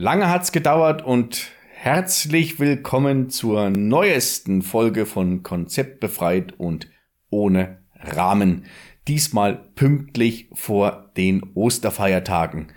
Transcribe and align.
Lange 0.00 0.30
hat's 0.30 0.52
gedauert 0.52 1.04
und 1.04 1.50
herzlich 1.72 2.60
willkommen 2.60 3.30
zur 3.30 3.70
neuesten 3.70 4.62
Folge 4.62 5.06
von 5.06 5.42
Konzept 5.42 5.98
befreit 5.98 6.54
und 6.56 6.88
ohne 7.30 7.78
Rahmen. 7.96 8.66
Diesmal 9.08 9.56
pünktlich 9.74 10.50
vor 10.52 11.10
den 11.16 11.42
Osterfeiertagen. 11.54 12.68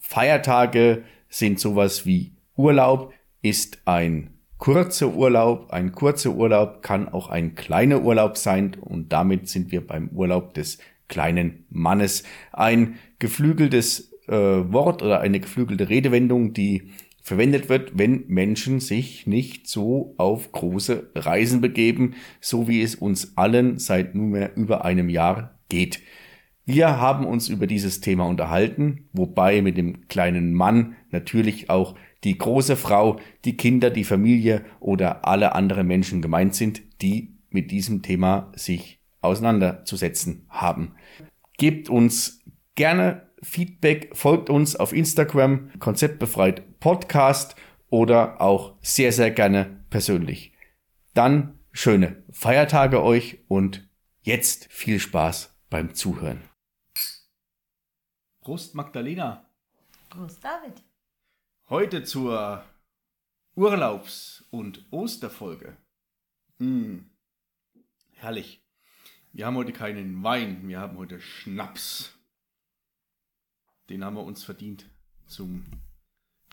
Feiertage 0.00 1.04
sind 1.28 1.60
sowas 1.60 2.04
wie 2.04 2.34
Urlaub, 2.56 3.14
ist 3.42 3.78
ein 3.84 4.34
kurzer 4.58 5.14
Urlaub. 5.14 5.70
Ein 5.70 5.92
kurzer 5.92 6.30
Urlaub 6.32 6.82
kann 6.82 7.08
auch 7.08 7.28
ein 7.28 7.54
kleiner 7.54 8.02
Urlaub 8.02 8.36
sein 8.36 8.76
und 8.80 9.12
damit 9.12 9.48
sind 9.48 9.70
wir 9.70 9.86
beim 9.86 10.08
Urlaub 10.08 10.52
des 10.54 10.78
kleinen 11.06 11.64
Mannes. 11.70 12.24
Ein 12.50 12.98
geflügeltes 13.20 14.15
äh, 14.28 14.32
Wort 14.34 15.02
oder 15.02 15.20
eine 15.20 15.40
geflügelte 15.40 15.88
Redewendung, 15.88 16.52
die 16.52 16.90
verwendet 17.22 17.68
wird, 17.68 17.98
wenn 17.98 18.24
Menschen 18.28 18.78
sich 18.78 19.26
nicht 19.26 19.66
so 19.66 20.14
auf 20.16 20.52
große 20.52 21.10
Reisen 21.16 21.60
begeben, 21.60 22.14
so 22.40 22.68
wie 22.68 22.82
es 22.82 22.94
uns 22.94 23.36
allen 23.36 23.78
seit 23.78 24.14
nunmehr 24.14 24.56
über 24.56 24.84
einem 24.84 25.08
Jahr 25.08 25.58
geht. 25.68 26.00
Wir 26.64 27.00
haben 27.00 27.26
uns 27.26 27.48
über 27.48 27.66
dieses 27.66 28.00
Thema 28.00 28.26
unterhalten, 28.26 29.08
wobei 29.12 29.62
mit 29.62 29.76
dem 29.76 30.08
kleinen 30.08 30.54
Mann 30.54 30.96
natürlich 31.10 31.70
auch 31.70 31.96
die 32.24 32.38
große 32.38 32.76
Frau, 32.76 33.18
die 33.44 33.56
Kinder, 33.56 33.90
die 33.90 34.04
Familie 34.04 34.64
oder 34.80 35.26
alle 35.26 35.54
anderen 35.54 35.86
Menschen 35.86 36.22
gemeint 36.22 36.54
sind, 36.54 36.82
die 37.02 37.36
mit 37.50 37.70
diesem 37.70 38.02
Thema 38.02 38.52
sich 38.54 39.00
auseinanderzusetzen 39.20 40.46
haben. 40.48 40.94
Gebt 41.58 41.88
uns 41.88 42.42
gerne 42.74 43.25
Feedback, 43.42 44.16
folgt 44.16 44.50
uns 44.50 44.76
auf 44.76 44.92
Instagram, 44.92 45.70
konzeptbefreit 45.78 46.80
Podcast 46.80 47.56
oder 47.88 48.40
auch 48.40 48.76
sehr, 48.80 49.12
sehr 49.12 49.30
gerne 49.30 49.84
persönlich. 49.90 50.52
Dann 51.14 51.58
schöne 51.72 52.24
Feiertage 52.30 53.02
euch 53.02 53.44
und 53.48 53.88
jetzt 54.22 54.72
viel 54.72 54.98
Spaß 54.98 55.56
beim 55.70 55.94
Zuhören. 55.94 56.42
Prost 58.40 58.74
Magdalena. 58.74 59.50
Prost 60.08 60.42
David. 60.42 60.82
Heute 61.68 62.04
zur 62.04 62.64
Urlaubs- 63.56 64.44
und 64.50 64.86
Osterfolge. 64.90 65.76
Mm, 66.58 66.98
herrlich. 68.12 68.62
Wir 69.32 69.46
haben 69.46 69.56
heute 69.56 69.72
keinen 69.72 70.22
Wein, 70.22 70.68
wir 70.68 70.80
haben 70.80 70.96
heute 70.96 71.20
Schnaps. 71.20 72.15
Den 73.88 74.04
haben 74.04 74.16
wir 74.16 74.24
uns 74.24 74.42
verdient 74.42 74.86
zum 75.26 75.64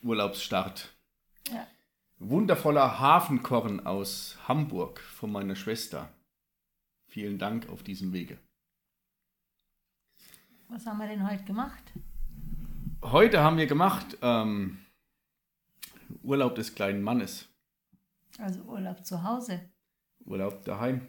Urlaubsstart. 0.04 0.94
Ja. 1.52 1.68
Wundervoller 2.20 3.00
Hafenkorn 3.00 3.86
aus 3.86 4.38
Hamburg 4.48 5.00
von 5.00 5.32
meiner 5.32 5.56
Schwester. 5.56 6.10
Vielen 7.08 7.38
Dank 7.38 7.70
auf 7.70 7.84
diesem 7.84 8.14
Wege. 8.14 8.38
Was 10.70 10.86
haben 10.86 11.00
wir 11.00 11.08
denn 11.08 11.30
heute 11.30 11.44
gemacht? 11.44 11.84
Heute 13.02 13.42
haben 13.42 13.58
wir 13.58 13.68
gemacht 13.68 14.18
ähm, 14.22 14.80
Urlaub 16.24 16.56
des 16.56 16.74
kleinen 16.74 17.02
Mannes. 17.02 17.50
Also 18.38 18.62
Urlaub 18.62 19.06
zu 19.06 19.24
Hause. 19.24 19.70
Urlaub 20.26 20.64
daheim, 20.64 21.02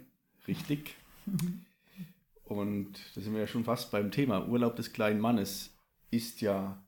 richtig. 0.47 0.95
Und 2.43 2.99
da 3.15 3.21
sind 3.21 3.33
wir 3.33 3.41
ja 3.41 3.47
schon 3.47 3.63
fast 3.63 3.91
beim 3.91 4.11
Thema. 4.11 4.47
Urlaub 4.47 4.75
des 4.75 4.93
kleinen 4.93 5.19
Mannes 5.19 5.74
ist 6.15 6.41
ja 6.41 6.85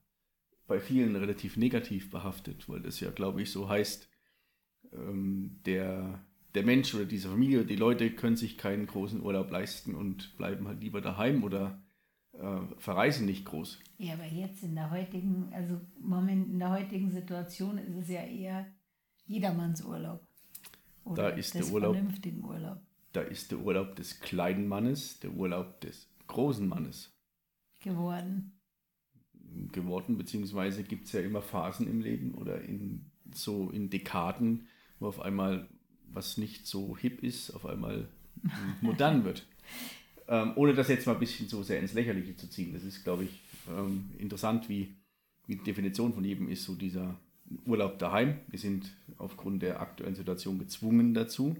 bei 0.67 0.79
vielen 0.79 1.15
relativ 1.15 1.57
negativ 1.57 2.09
behaftet, 2.11 2.67
weil 2.69 2.81
das 2.81 2.99
ja, 2.99 3.09
glaube 3.09 3.41
ich, 3.41 3.51
so 3.51 3.69
heißt, 3.69 4.09
ähm, 4.93 5.59
der, 5.65 6.23
der 6.53 6.63
Mensch 6.63 6.93
oder 6.93 7.05
diese 7.05 7.29
Familie, 7.29 7.65
die 7.65 7.75
Leute 7.75 8.11
können 8.11 8.35
sich 8.35 8.57
keinen 8.57 8.85
großen 8.85 9.21
Urlaub 9.21 9.49
leisten 9.49 9.95
und 9.95 10.35
bleiben 10.37 10.67
halt 10.67 10.81
lieber 10.81 11.01
daheim 11.01 11.43
oder 11.43 11.81
äh, 12.33 12.59
verreisen 12.77 13.25
nicht 13.25 13.45
groß. 13.45 13.79
Ja, 13.97 14.13
aber 14.13 14.25
jetzt 14.25 14.63
in 14.63 14.75
der 14.75 14.91
heutigen, 14.91 15.51
also 15.53 15.79
Moment, 15.99 16.49
in 16.49 16.59
der 16.59 16.71
heutigen 16.71 17.11
Situation 17.11 17.77
ist 17.77 17.95
es 17.95 18.09
ja 18.09 18.23
eher 18.23 18.67
jedermanns 19.25 19.83
Urlaub. 19.83 20.25
Oder 21.05 21.29
da 21.31 21.37
ist 21.37 21.55
der 21.55 21.65
Urlaub, 21.67 21.95
vernünftigen 21.95 22.43
Urlaub. 22.43 22.81
Da 23.13 23.21
ist 23.21 23.51
der 23.51 23.59
Urlaub 23.59 23.95
des 23.95 24.19
kleinen 24.19 24.67
Mannes, 24.67 25.19
der 25.21 25.31
Urlaub 25.31 25.79
des 25.79 26.09
großen 26.27 26.67
Mannes. 26.67 27.13
Geworden 27.79 28.56
geworden, 29.71 30.17
beziehungsweise 30.17 30.83
gibt 30.83 31.05
es 31.05 31.13
ja 31.13 31.21
immer 31.21 31.41
Phasen 31.41 31.87
im 31.87 32.01
Leben 32.01 32.33
oder 32.35 32.61
in 32.61 33.05
so 33.33 33.69
in 33.69 33.89
Dekaden, 33.89 34.67
wo 34.99 35.07
auf 35.07 35.21
einmal 35.21 35.67
was 36.11 36.37
nicht 36.37 36.65
so 36.65 36.97
hip 36.97 37.23
ist, 37.23 37.51
auf 37.51 37.65
einmal 37.65 38.07
modern 38.81 39.23
wird. 39.23 39.45
Ähm, 40.27 40.53
ohne 40.55 40.73
das 40.73 40.87
jetzt 40.87 41.05
mal 41.05 41.13
ein 41.13 41.19
bisschen 41.19 41.47
so 41.47 41.63
sehr 41.63 41.79
ins 41.79 41.93
Lächerliche 41.93 42.35
zu 42.35 42.49
ziehen. 42.49 42.73
Das 42.73 42.83
ist, 42.83 43.03
glaube 43.03 43.25
ich, 43.25 43.41
ähm, 43.69 44.09
interessant, 44.17 44.67
wie, 44.69 44.95
wie 45.45 45.55
die 45.55 45.63
Definition 45.63 46.13
von 46.13 46.23
jedem 46.23 46.49
ist, 46.49 46.63
so 46.63 46.75
dieser 46.75 47.15
Urlaub 47.65 47.97
daheim. 47.99 48.39
Wir 48.47 48.59
sind 48.59 48.91
aufgrund 49.17 49.61
der 49.61 49.79
aktuellen 49.79 50.15
Situation 50.15 50.59
gezwungen 50.59 51.13
dazu. 51.13 51.55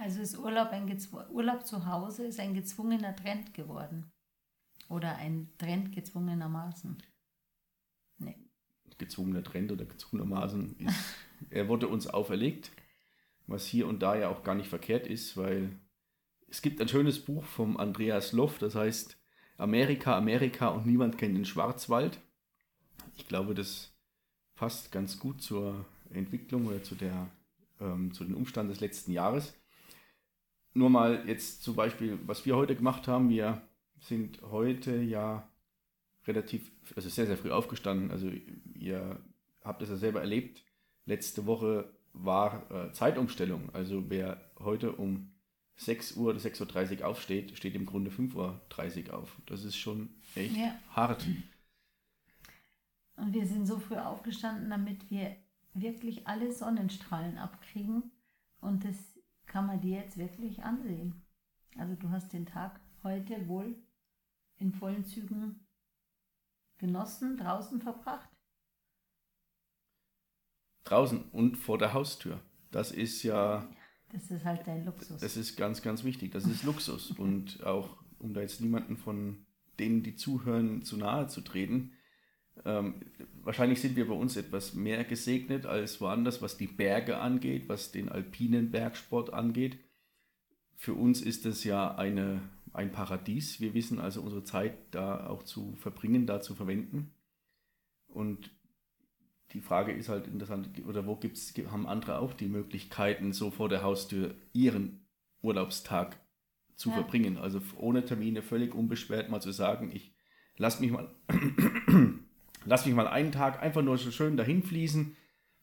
Also 0.00 0.20
ist 0.20 0.38
Urlaub, 0.38 0.70
ein 0.70 0.96
Urlaub 1.30 1.66
zu 1.66 1.86
Hause 1.86 2.26
ist 2.26 2.40
ein 2.40 2.54
gezwungener 2.54 3.14
Trend 3.14 3.54
geworden. 3.54 4.10
Oder 4.88 5.16
ein 5.16 5.50
Trend 5.58 5.92
gezwungenermaßen 5.92 6.96
gezwungener 8.98 9.42
Trend 9.42 9.72
oder 9.72 9.84
gezwungenermaßen 9.84 10.76
ist, 10.78 10.96
er 11.50 11.68
wurde 11.68 11.88
uns 11.88 12.06
auferlegt, 12.06 12.70
was 13.46 13.66
hier 13.66 13.86
und 13.86 14.00
da 14.00 14.16
ja 14.16 14.28
auch 14.28 14.42
gar 14.42 14.54
nicht 14.54 14.68
verkehrt 14.68 15.06
ist, 15.06 15.36
weil 15.36 15.70
es 16.48 16.62
gibt 16.62 16.80
ein 16.80 16.88
schönes 16.88 17.18
Buch 17.18 17.44
vom 17.44 17.76
Andreas 17.76 18.32
Loff, 18.32 18.58
das 18.58 18.74
heißt 18.74 19.18
Amerika, 19.58 20.16
Amerika 20.16 20.68
und 20.68 20.86
niemand 20.86 21.18
kennt 21.18 21.36
den 21.36 21.44
Schwarzwald. 21.44 22.20
Ich 23.16 23.26
glaube, 23.26 23.54
das 23.54 23.92
passt 24.54 24.92
ganz 24.92 25.18
gut 25.18 25.42
zur 25.42 25.84
Entwicklung 26.10 26.66
oder 26.66 26.82
zu, 26.82 26.94
der, 26.94 27.28
ähm, 27.80 28.12
zu 28.12 28.24
den 28.24 28.34
Umständen 28.34 28.70
des 28.70 28.80
letzten 28.80 29.12
Jahres. 29.12 29.54
Nur 30.74 30.90
mal 30.90 31.24
jetzt 31.26 31.62
zum 31.62 31.74
Beispiel, 31.74 32.18
was 32.26 32.46
wir 32.46 32.56
heute 32.56 32.76
gemacht 32.76 33.08
haben. 33.08 33.28
Wir 33.30 33.60
sind 34.00 34.40
heute 34.42 35.00
ja 35.02 35.48
relativ, 36.28 36.70
also 36.94 37.08
sehr, 37.08 37.26
sehr 37.26 37.38
früh 37.38 37.50
aufgestanden. 37.50 38.10
Also 38.10 38.30
ihr 38.74 39.20
habt 39.64 39.82
es 39.82 39.88
ja 39.88 39.96
selber 39.96 40.20
erlebt. 40.20 40.62
Letzte 41.06 41.46
Woche 41.46 41.90
war 42.12 42.70
äh, 42.70 42.92
Zeitumstellung. 42.92 43.70
Also 43.74 44.08
wer 44.08 44.50
heute 44.58 44.92
um 44.92 45.32
6 45.76 46.16
Uhr 46.16 46.30
oder 46.30 46.38
6.30 46.38 47.00
Uhr 47.00 47.06
aufsteht, 47.06 47.56
steht 47.56 47.74
im 47.74 47.86
Grunde 47.86 48.10
5.30 48.10 49.08
Uhr 49.08 49.18
auf. 49.18 49.40
Das 49.46 49.64
ist 49.64 49.76
schon 49.76 50.10
echt 50.34 50.56
ja. 50.56 50.74
hart. 50.90 51.26
Und 53.16 53.32
wir 53.32 53.46
sind 53.46 53.66
so 53.66 53.78
früh 53.78 53.96
aufgestanden, 53.96 54.70
damit 54.70 55.10
wir 55.10 55.36
wirklich 55.74 56.26
alle 56.26 56.52
Sonnenstrahlen 56.52 57.38
abkriegen. 57.38 58.10
Und 58.60 58.84
das 58.84 58.96
kann 59.46 59.66
man 59.66 59.80
dir 59.80 59.98
jetzt 59.98 60.18
wirklich 60.18 60.62
ansehen. 60.62 61.22
Also 61.76 61.94
du 61.94 62.10
hast 62.10 62.32
den 62.32 62.46
Tag 62.46 62.80
heute 63.02 63.48
wohl 63.48 63.76
in 64.58 64.72
vollen 64.72 65.04
Zügen 65.04 65.60
genossen, 66.78 67.36
draußen 67.36 67.80
verbracht? 67.80 68.28
Draußen 70.84 71.22
und 71.32 71.56
vor 71.56 71.78
der 71.78 71.92
Haustür. 71.92 72.40
Das 72.70 72.92
ist 72.92 73.22
ja. 73.22 73.68
Das 74.10 74.30
ist 74.30 74.44
halt 74.44 74.66
dein 74.66 74.84
Luxus. 74.84 75.20
Das 75.20 75.36
ist 75.36 75.56
ganz, 75.56 75.82
ganz 75.82 76.02
wichtig. 76.02 76.32
Das 76.32 76.46
ist 76.46 76.62
Luxus. 76.62 77.10
und 77.10 77.62
auch, 77.64 78.02
um 78.18 78.32
da 78.32 78.40
jetzt 78.40 78.60
niemanden 78.60 78.96
von 78.96 79.46
denen, 79.78 80.02
die 80.02 80.16
zuhören, 80.16 80.82
zu 80.82 80.96
nahe 80.96 81.28
zu 81.28 81.42
treten, 81.42 81.92
ähm, 82.64 83.02
wahrscheinlich 83.42 83.80
sind 83.80 83.96
wir 83.96 84.08
bei 84.08 84.14
uns 84.14 84.36
etwas 84.36 84.74
mehr 84.74 85.04
gesegnet 85.04 85.66
als 85.66 86.00
woanders, 86.00 86.42
was 86.42 86.56
die 86.56 86.66
Berge 86.66 87.18
angeht, 87.18 87.68
was 87.68 87.92
den 87.92 88.08
alpinen 88.08 88.70
Bergsport 88.70 89.32
angeht. 89.32 89.78
Für 90.76 90.94
uns 90.94 91.20
ist 91.20 91.46
es 91.46 91.64
ja 91.64 91.94
eine 91.94 92.40
ein 92.78 92.92
Paradies. 92.92 93.60
Wir 93.60 93.74
wissen 93.74 93.98
also 93.98 94.22
unsere 94.22 94.44
Zeit 94.44 94.78
da 94.92 95.26
auch 95.26 95.42
zu 95.42 95.74
verbringen, 95.76 96.26
da 96.26 96.40
zu 96.40 96.54
verwenden. 96.54 97.12
Und 98.06 98.50
die 99.52 99.60
Frage 99.60 99.92
ist 99.92 100.08
halt 100.08 100.28
interessant, 100.28 100.70
oder 100.86 101.04
wo 101.06 101.16
gibt's, 101.16 101.52
haben 101.70 101.86
andere 101.86 102.20
auch 102.20 102.32
die 102.32 102.48
Möglichkeiten, 102.48 103.32
so 103.32 103.50
vor 103.50 103.68
der 103.68 103.82
Haustür 103.82 104.34
ihren 104.52 105.06
Urlaubstag 105.42 106.20
zu 106.76 106.90
ja. 106.90 106.94
verbringen? 106.94 107.36
Also 107.36 107.60
ohne 107.76 108.04
Termine, 108.04 108.42
völlig 108.42 108.74
unbeschwert 108.74 109.28
mal 109.28 109.40
zu 109.40 109.50
sagen, 109.50 109.90
ich 109.92 110.14
lass 110.56 110.78
mich 110.78 110.92
mal, 110.92 111.12
lass 112.64 112.86
mich 112.86 112.94
mal 112.94 113.08
einen 113.08 113.32
Tag 113.32 113.60
einfach 113.60 113.82
nur 113.82 113.98
so 113.98 114.12
schön 114.12 114.36
dahin 114.36 114.62
fließen, 114.62 115.16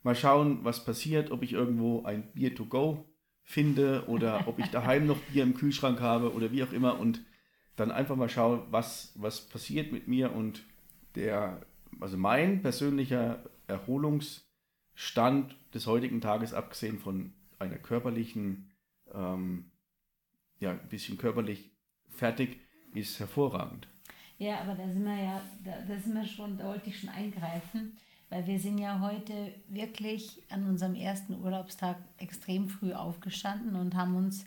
mal 0.03 0.15
schauen, 0.15 0.65
was 0.65 0.83
passiert, 0.83 1.31
ob 1.31 1.43
ich 1.43 1.53
irgendwo 1.53 2.03
ein 2.03 2.33
Bier 2.33 2.53
to 2.53 2.65
go 2.65 3.05
finde 3.45 4.03
oder 4.07 4.47
ob 4.47 4.59
ich 4.59 4.65
daheim 4.67 5.05
noch 5.05 5.19
Bier 5.19 5.43
im 5.43 5.53
Kühlschrank 5.53 6.01
habe 6.01 6.33
oder 6.33 6.51
wie 6.51 6.63
auch 6.63 6.73
immer 6.73 6.99
und 6.99 7.21
dann 7.75 7.91
einfach 7.91 8.15
mal 8.15 8.29
schauen, 8.29 8.63
was, 8.71 9.13
was 9.15 9.41
passiert 9.41 9.91
mit 9.91 10.07
mir 10.07 10.33
und 10.33 10.63
der, 11.13 11.61
also 12.01 12.17
mein 12.17 12.61
persönlicher 12.61 13.43
Erholungsstand 13.67 15.55
des 15.73 15.87
heutigen 15.87 16.21
Tages, 16.21 16.53
abgesehen 16.53 16.99
von 16.99 17.33
einer 17.59 17.77
körperlichen, 17.77 18.71
ähm, 19.13 19.71
ja, 20.59 20.71
ein 20.71 20.89
bisschen 20.89 21.17
körperlich 21.17 21.71
fertig, 22.09 22.59
ist 22.93 23.19
hervorragend. 23.19 23.87
Ja, 24.37 24.61
aber 24.61 24.73
da 24.75 24.87
sind 24.87 25.05
wir 25.05 25.23
ja, 25.23 25.41
da, 25.63 25.81
da 25.87 25.99
sind 25.99 26.15
wir 26.15 26.25
schon, 26.25 26.57
da 26.57 26.65
wollte 26.65 26.89
ich 26.89 26.99
schon 26.99 27.09
eingreifen, 27.09 27.97
weil 28.35 28.47
wir 28.47 28.59
sind 28.59 28.79
ja 28.79 28.99
heute 28.99 29.55
wirklich 29.69 30.43
an 30.51 30.67
unserem 30.67 30.93
ersten 30.93 31.41
Urlaubstag 31.41 31.97
extrem 32.17 32.67
früh 32.67 32.91
aufgestanden 32.91 33.77
und 33.77 33.95
haben 33.95 34.17
uns 34.17 34.45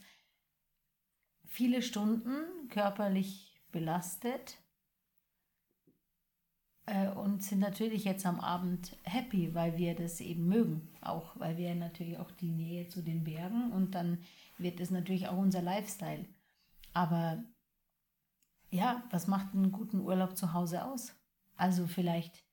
viele 1.46 1.81
Stunden 1.81 2.69
körperlich 2.69 3.58
belastet 3.73 4.58
äh, 6.85 7.08
und 7.08 7.43
sind 7.43 7.61
natürlich 7.61 8.05
jetzt 8.05 8.26
am 8.26 8.40
Abend 8.40 8.94
happy, 9.05 9.55
weil 9.55 9.79
wir 9.79 9.94
das 9.94 10.20
eben 10.20 10.46
mögen. 10.49 10.90
Auch 11.00 11.40
weil 11.40 11.56
wir 11.56 11.75
natürlich 11.75 12.19
auch 12.19 12.31
die 12.31 12.50
Nähe 12.50 12.88
zu 12.88 13.00
den 13.00 13.25
Bergen 13.25 13.73
und 13.73 13.94
dann 13.94 14.19
wird 14.58 14.81
es 14.81 14.90
natürlich 14.90 15.29
auch 15.29 15.38
unser 15.38 15.62
Lifestyle. 15.62 16.26
Aber 16.93 17.43
ja, 18.69 19.02
was 19.08 19.29
macht 19.29 19.55
einen 19.55 19.73
guten 19.73 20.00
Urlaub 20.00 20.37
zu 20.37 20.52
Hause 20.52 20.85
aus? 20.85 21.14
Also 21.56 21.87
vielleicht 21.87 22.48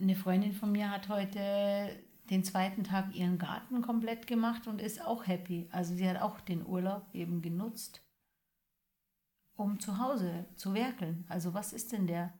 eine 0.00 0.16
Freundin 0.16 0.52
von 0.52 0.72
mir 0.72 0.90
hat 0.90 1.08
heute 1.08 2.02
den 2.30 2.44
zweiten 2.44 2.84
Tag 2.84 3.14
ihren 3.14 3.38
Garten 3.38 3.82
komplett 3.82 4.26
gemacht 4.26 4.66
und 4.66 4.80
ist 4.80 5.04
auch 5.04 5.26
happy. 5.26 5.68
Also 5.70 5.94
sie 5.94 6.08
hat 6.08 6.20
auch 6.20 6.40
den 6.40 6.66
Urlaub 6.66 7.06
eben 7.12 7.42
genutzt, 7.42 8.04
um 9.54 9.78
zu 9.78 9.98
Hause 9.98 10.46
zu 10.56 10.74
werkeln. 10.74 11.24
Also 11.28 11.54
was 11.54 11.72
ist 11.72 11.92
denn 11.92 12.06
der 12.06 12.38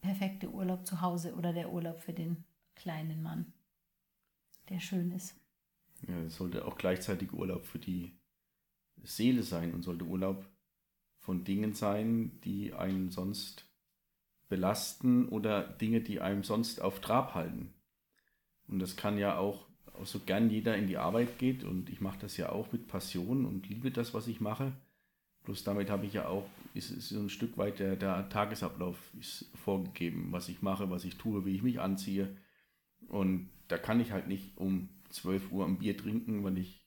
perfekte 0.00 0.50
Urlaub 0.50 0.86
zu 0.86 1.00
Hause 1.00 1.34
oder 1.34 1.52
der 1.52 1.72
Urlaub 1.72 2.00
für 2.00 2.12
den 2.12 2.44
kleinen 2.74 3.22
Mann, 3.22 3.52
der 4.68 4.80
schön 4.80 5.10
ist? 5.12 5.34
Ja, 6.06 6.20
es 6.22 6.36
sollte 6.36 6.66
auch 6.66 6.76
gleichzeitig 6.76 7.32
Urlaub 7.32 7.64
für 7.64 7.78
die 7.78 8.20
Seele 9.02 9.42
sein 9.42 9.74
und 9.74 9.82
sollte 9.82 10.04
Urlaub 10.04 10.48
von 11.18 11.44
Dingen 11.44 11.72
sein, 11.72 12.40
die 12.42 12.72
einen 12.72 13.10
sonst 13.10 13.66
belasten 14.48 15.28
oder 15.28 15.62
Dinge, 15.62 16.00
die 16.00 16.20
einem 16.20 16.44
sonst 16.44 16.80
auf 16.80 17.00
Trab 17.00 17.34
halten. 17.34 17.74
Und 18.68 18.78
das 18.78 18.96
kann 18.96 19.18
ja 19.18 19.38
auch, 19.38 19.66
auch 19.94 20.06
so 20.06 20.20
gern 20.20 20.50
jeder 20.50 20.76
in 20.76 20.86
die 20.86 20.98
Arbeit 20.98 21.38
geht 21.38 21.64
und 21.64 21.88
ich 21.90 22.00
mache 22.00 22.18
das 22.20 22.36
ja 22.36 22.50
auch 22.50 22.72
mit 22.72 22.88
Passion 22.88 23.44
und 23.44 23.68
liebe 23.68 23.90
das, 23.90 24.14
was 24.14 24.26
ich 24.26 24.40
mache. 24.40 24.72
Bloß 25.44 25.62
damit 25.62 25.90
habe 25.90 26.06
ich 26.06 26.12
ja 26.12 26.26
auch, 26.26 26.48
ist, 26.74 26.90
ist 26.90 27.10
so 27.10 27.20
ein 27.20 27.30
Stück 27.30 27.56
weit 27.56 27.78
der, 27.78 27.94
der 27.96 28.28
Tagesablauf 28.28 28.98
ist 29.18 29.50
vorgegeben, 29.54 30.32
was 30.32 30.48
ich 30.48 30.60
mache, 30.60 30.90
was 30.90 31.04
ich 31.04 31.16
tue, 31.16 31.44
wie 31.44 31.54
ich 31.54 31.62
mich 31.62 31.80
anziehe. 31.80 32.36
Und 33.08 33.48
da 33.68 33.78
kann 33.78 34.00
ich 34.00 34.10
halt 34.10 34.26
nicht 34.26 34.58
um 34.58 34.88
12 35.10 35.52
Uhr 35.52 35.64
ein 35.64 35.78
Bier 35.78 35.96
trinken, 35.96 36.42
weil 36.42 36.58
ich 36.58 36.84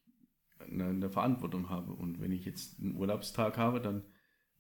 eine, 0.60 0.88
eine 0.88 1.10
Verantwortung 1.10 1.70
habe. 1.70 1.94
Und 1.94 2.20
wenn 2.20 2.34
ich 2.34 2.44
jetzt 2.44 2.80
einen 2.80 2.96
Urlaubstag 2.96 3.58
habe, 3.58 3.80
dann 3.80 4.04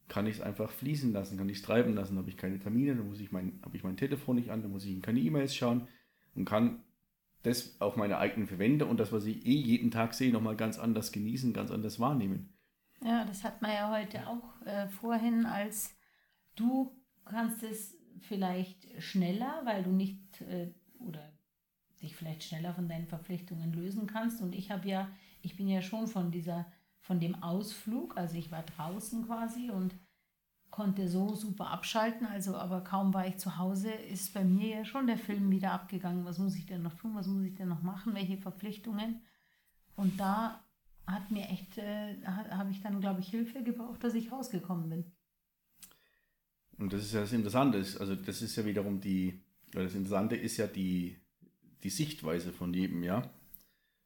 kann 0.10 0.28
ich 0.28 0.36
es 0.36 0.42
einfach 0.42 0.72
fließen 0.72 1.14
lassen, 1.14 1.38
kann 1.38 1.48
ich 1.48 1.58
es 1.58 1.64
treiben 1.64 1.94
lassen, 1.94 2.18
habe 2.18 2.30
ich 2.30 2.38
keine 2.38 2.60
Termine, 2.60 2.96
dann 2.96 3.08
muss 3.08 3.22
ich 3.22 3.32
mein, 3.32 3.60
habe 3.64 3.78
ich 3.78 3.84
mein 3.84 3.96
Telefon 3.96 4.36
nicht 4.36 4.50
an, 4.50 4.62
dann 4.62 4.72
muss 4.72 4.84
ich 4.84 4.92
in 4.92 5.02
keine 5.02 5.20
E-Mails 5.20 5.56
schauen 5.56 5.88
und 6.36 6.46
kann 6.46 6.84
das 7.44 7.80
auf 7.80 7.96
meine 7.96 8.18
eigenen 8.18 8.48
Verwende 8.48 8.86
und 8.86 9.00
das, 9.00 9.12
was 9.12 9.26
ich 9.26 9.46
eh 9.46 9.56
jeden 9.56 9.92
Tag 9.92 10.14
sehe, 10.14 10.34
nochmal 10.34 10.58
ganz 10.58 10.78
anders 10.78 11.12
genießen, 11.12 11.54
ganz 11.54 11.72
anders 11.72 12.00
wahrnehmen. 12.00 12.54
Ja, 13.04 13.24
das 13.24 13.44
hat 13.44 13.62
man 13.62 13.72
ja 13.72 13.92
heute 13.92 14.28
auch 14.28 14.62
äh, 14.66 14.90
vorhin, 14.90 15.46
als 15.46 15.96
du 16.56 16.92
kannst 17.24 17.64
es 17.64 17.98
vielleicht 18.20 19.02
schneller, 19.02 19.62
weil 19.64 19.84
du 19.84 19.92
nicht 19.92 20.42
äh, 20.42 20.74
oder 21.00 21.32
dich 22.02 22.16
vielleicht 22.16 22.44
schneller 22.44 22.74
von 22.74 22.88
deinen 22.88 23.08
Verpflichtungen 23.08 23.74
lösen 23.74 24.08
kannst. 24.08 24.42
Und 24.42 24.54
ich 24.54 24.72
habe 24.72 24.88
ja, 24.88 25.10
ich 25.42 25.56
bin 25.56 25.68
ja 25.68 25.82
schon 25.82 26.08
von 26.08 26.32
dieser, 26.32 26.66
von 27.10 27.20
dem 27.20 27.42
Ausflug, 27.42 28.16
also 28.18 28.38
ich 28.38 28.52
war 28.52 28.62
draußen 28.62 29.26
quasi 29.26 29.72
und 29.72 29.96
konnte 30.70 31.08
so 31.08 31.34
super 31.34 31.72
abschalten, 31.72 32.28
also 32.28 32.56
aber 32.56 32.82
kaum 32.82 33.16
war 33.16 33.26
ich 33.26 33.38
zu 33.38 33.58
Hause, 33.58 33.90
ist 33.90 34.32
bei 34.36 34.44
mir 34.44 34.68
ja 34.68 34.86
schon 34.86 35.08
der 35.08 35.18
Film 35.18 35.50
wieder 35.50 35.72
abgegangen. 35.72 36.24
Was 36.24 36.38
muss 36.38 36.56
ich 36.56 36.68
denn 36.68 36.84
noch 36.84 36.94
tun? 36.94 37.16
Was 37.16 37.26
muss 37.26 37.44
ich 37.46 37.56
denn 37.56 37.68
noch 37.68 37.82
machen? 37.82 38.14
Welche 38.14 38.38
Verpflichtungen? 38.38 39.24
Und 39.96 40.20
da 40.20 40.64
hat 41.08 41.32
mir 41.32 41.50
echt, 41.50 41.80
äh, 41.80 42.24
habe 42.28 42.70
ich 42.70 42.80
dann, 42.82 43.02
glaube 43.02 43.22
ich, 43.22 43.30
Hilfe 43.30 43.64
gebraucht, 43.64 44.04
dass 44.04 44.14
ich 44.14 44.32
rausgekommen 44.32 44.88
bin. 44.92 45.06
Und 46.78 46.94
das 46.94 47.02
ist 47.02 47.14
ja 47.16 47.22
das 47.22 47.34
Interessante. 47.34 47.80
Also 47.80 48.14
das 48.14 48.44
ist 48.44 48.56
ja 48.56 48.66
wiederum 48.66 49.02
die, 49.02 49.42
das 49.72 49.96
Interessante 49.96 50.36
ist 50.36 50.58
ja 50.58 50.68
die, 50.68 51.18
die 51.82 51.90
Sichtweise 51.90 52.54
von 52.54 52.72
jedem, 52.72 53.02
ja. 53.02 53.28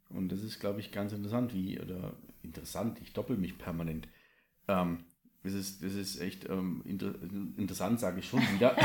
Und 0.08 0.32
das 0.32 0.42
ist, 0.42 0.62
glaube 0.62 0.80
ich, 0.80 0.94
ganz 0.94 1.12
interessant, 1.12 1.54
wie, 1.54 1.82
oder 1.82 2.14
interessant, 2.44 3.00
ich 3.02 3.14
doppel 3.14 3.38
mich 3.38 3.58
permanent. 3.58 4.08
Ähm, 4.68 5.06
das 5.44 5.54
ist, 5.54 5.84
das 5.84 5.94
ist 5.94 6.22
echt 6.22 6.50
ähm, 6.50 6.82
inter 6.86 7.14
interessant, 7.58 8.00
sage 8.00 8.20
ich 8.20 8.30
schon 8.30 8.40
wieder. 8.54 8.76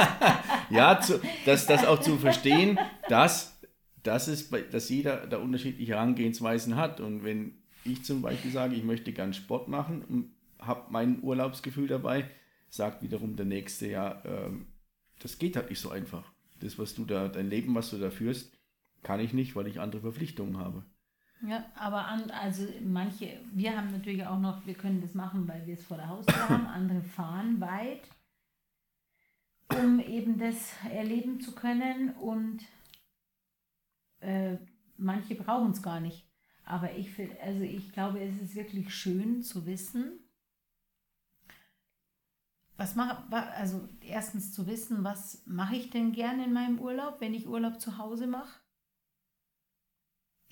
ja, 0.70 0.98
zu, 1.00 1.20
das, 1.44 1.66
das 1.66 1.84
auch 1.84 2.00
zu 2.00 2.16
verstehen, 2.16 2.78
dass, 3.08 3.60
dass, 4.02 4.26
es 4.26 4.48
dass 4.70 4.88
jeder 4.88 5.26
da 5.26 5.36
unterschiedliche 5.36 5.92
Herangehensweisen 5.92 6.76
hat. 6.76 7.00
Und 7.00 7.22
wenn 7.22 7.58
ich 7.84 8.02
zum 8.02 8.22
Beispiel 8.22 8.50
sage, 8.50 8.74
ich 8.76 8.84
möchte 8.84 9.12
gern 9.12 9.34
Sport 9.34 9.68
machen 9.68 10.02
und 10.08 10.30
habe 10.58 10.86
mein 10.90 11.22
Urlaubsgefühl 11.22 11.86
dabei, 11.86 12.30
sagt 12.70 13.02
wiederum 13.02 13.36
der 13.36 13.46
Nächste, 13.46 13.88
ja, 13.88 14.22
ähm, 14.24 14.66
das 15.18 15.38
geht 15.38 15.56
halt 15.56 15.68
nicht 15.68 15.80
so 15.80 15.90
einfach. 15.90 16.32
Das, 16.60 16.78
was 16.78 16.94
du 16.94 17.04
da, 17.04 17.28
dein 17.28 17.50
Leben, 17.50 17.74
was 17.74 17.90
du 17.90 17.98
da 17.98 18.10
führst, 18.10 18.56
kann 19.02 19.20
ich 19.20 19.34
nicht, 19.34 19.54
weil 19.54 19.66
ich 19.66 19.80
andere 19.80 20.00
Verpflichtungen 20.00 20.58
habe. 20.58 20.84
Ja, 21.42 21.64
aber 21.74 22.06
an, 22.06 22.30
also 22.30 22.66
manche, 22.82 23.40
wir 23.52 23.74
haben 23.74 23.90
natürlich 23.92 24.26
auch 24.26 24.38
noch, 24.38 24.66
wir 24.66 24.74
können 24.74 25.00
das 25.00 25.14
machen, 25.14 25.48
weil 25.48 25.66
wir 25.66 25.74
es 25.74 25.84
vor 25.84 25.96
der 25.96 26.08
Haustür 26.08 26.48
haben, 26.48 26.66
andere 26.66 27.02
fahren 27.02 27.60
weit, 27.60 28.02
um 29.70 30.00
eben 30.00 30.38
das 30.38 30.74
erleben 30.90 31.40
zu 31.40 31.54
können. 31.54 32.10
Und 32.14 32.60
äh, 34.20 34.58
manche 34.98 35.34
brauchen 35.34 35.70
es 35.70 35.82
gar 35.82 36.00
nicht. 36.00 36.26
Aber 36.64 36.94
ich 36.94 37.10
finde, 37.10 37.40
also 37.40 37.62
ich 37.62 37.90
glaube, 37.92 38.20
es 38.20 38.40
ist 38.40 38.54
wirklich 38.54 38.94
schön 38.94 39.42
zu 39.42 39.64
wissen, 39.64 40.20
was 42.76 42.94
mache, 42.96 43.24
also 43.56 43.88
erstens 44.02 44.52
zu 44.52 44.66
wissen, 44.66 45.04
was 45.04 45.42
mache 45.46 45.76
ich 45.76 45.90
denn 45.90 46.12
gerne 46.12 46.44
in 46.44 46.52
meinem 46.52 46.78
Urlaub, 46.78 47.20
wenn 47.20 47.34
ich 47.34 47.46
Urlaub 47.46 47.80
zu 47.80 47.98
Hause 47.98 48.26
mache 48.26 48.60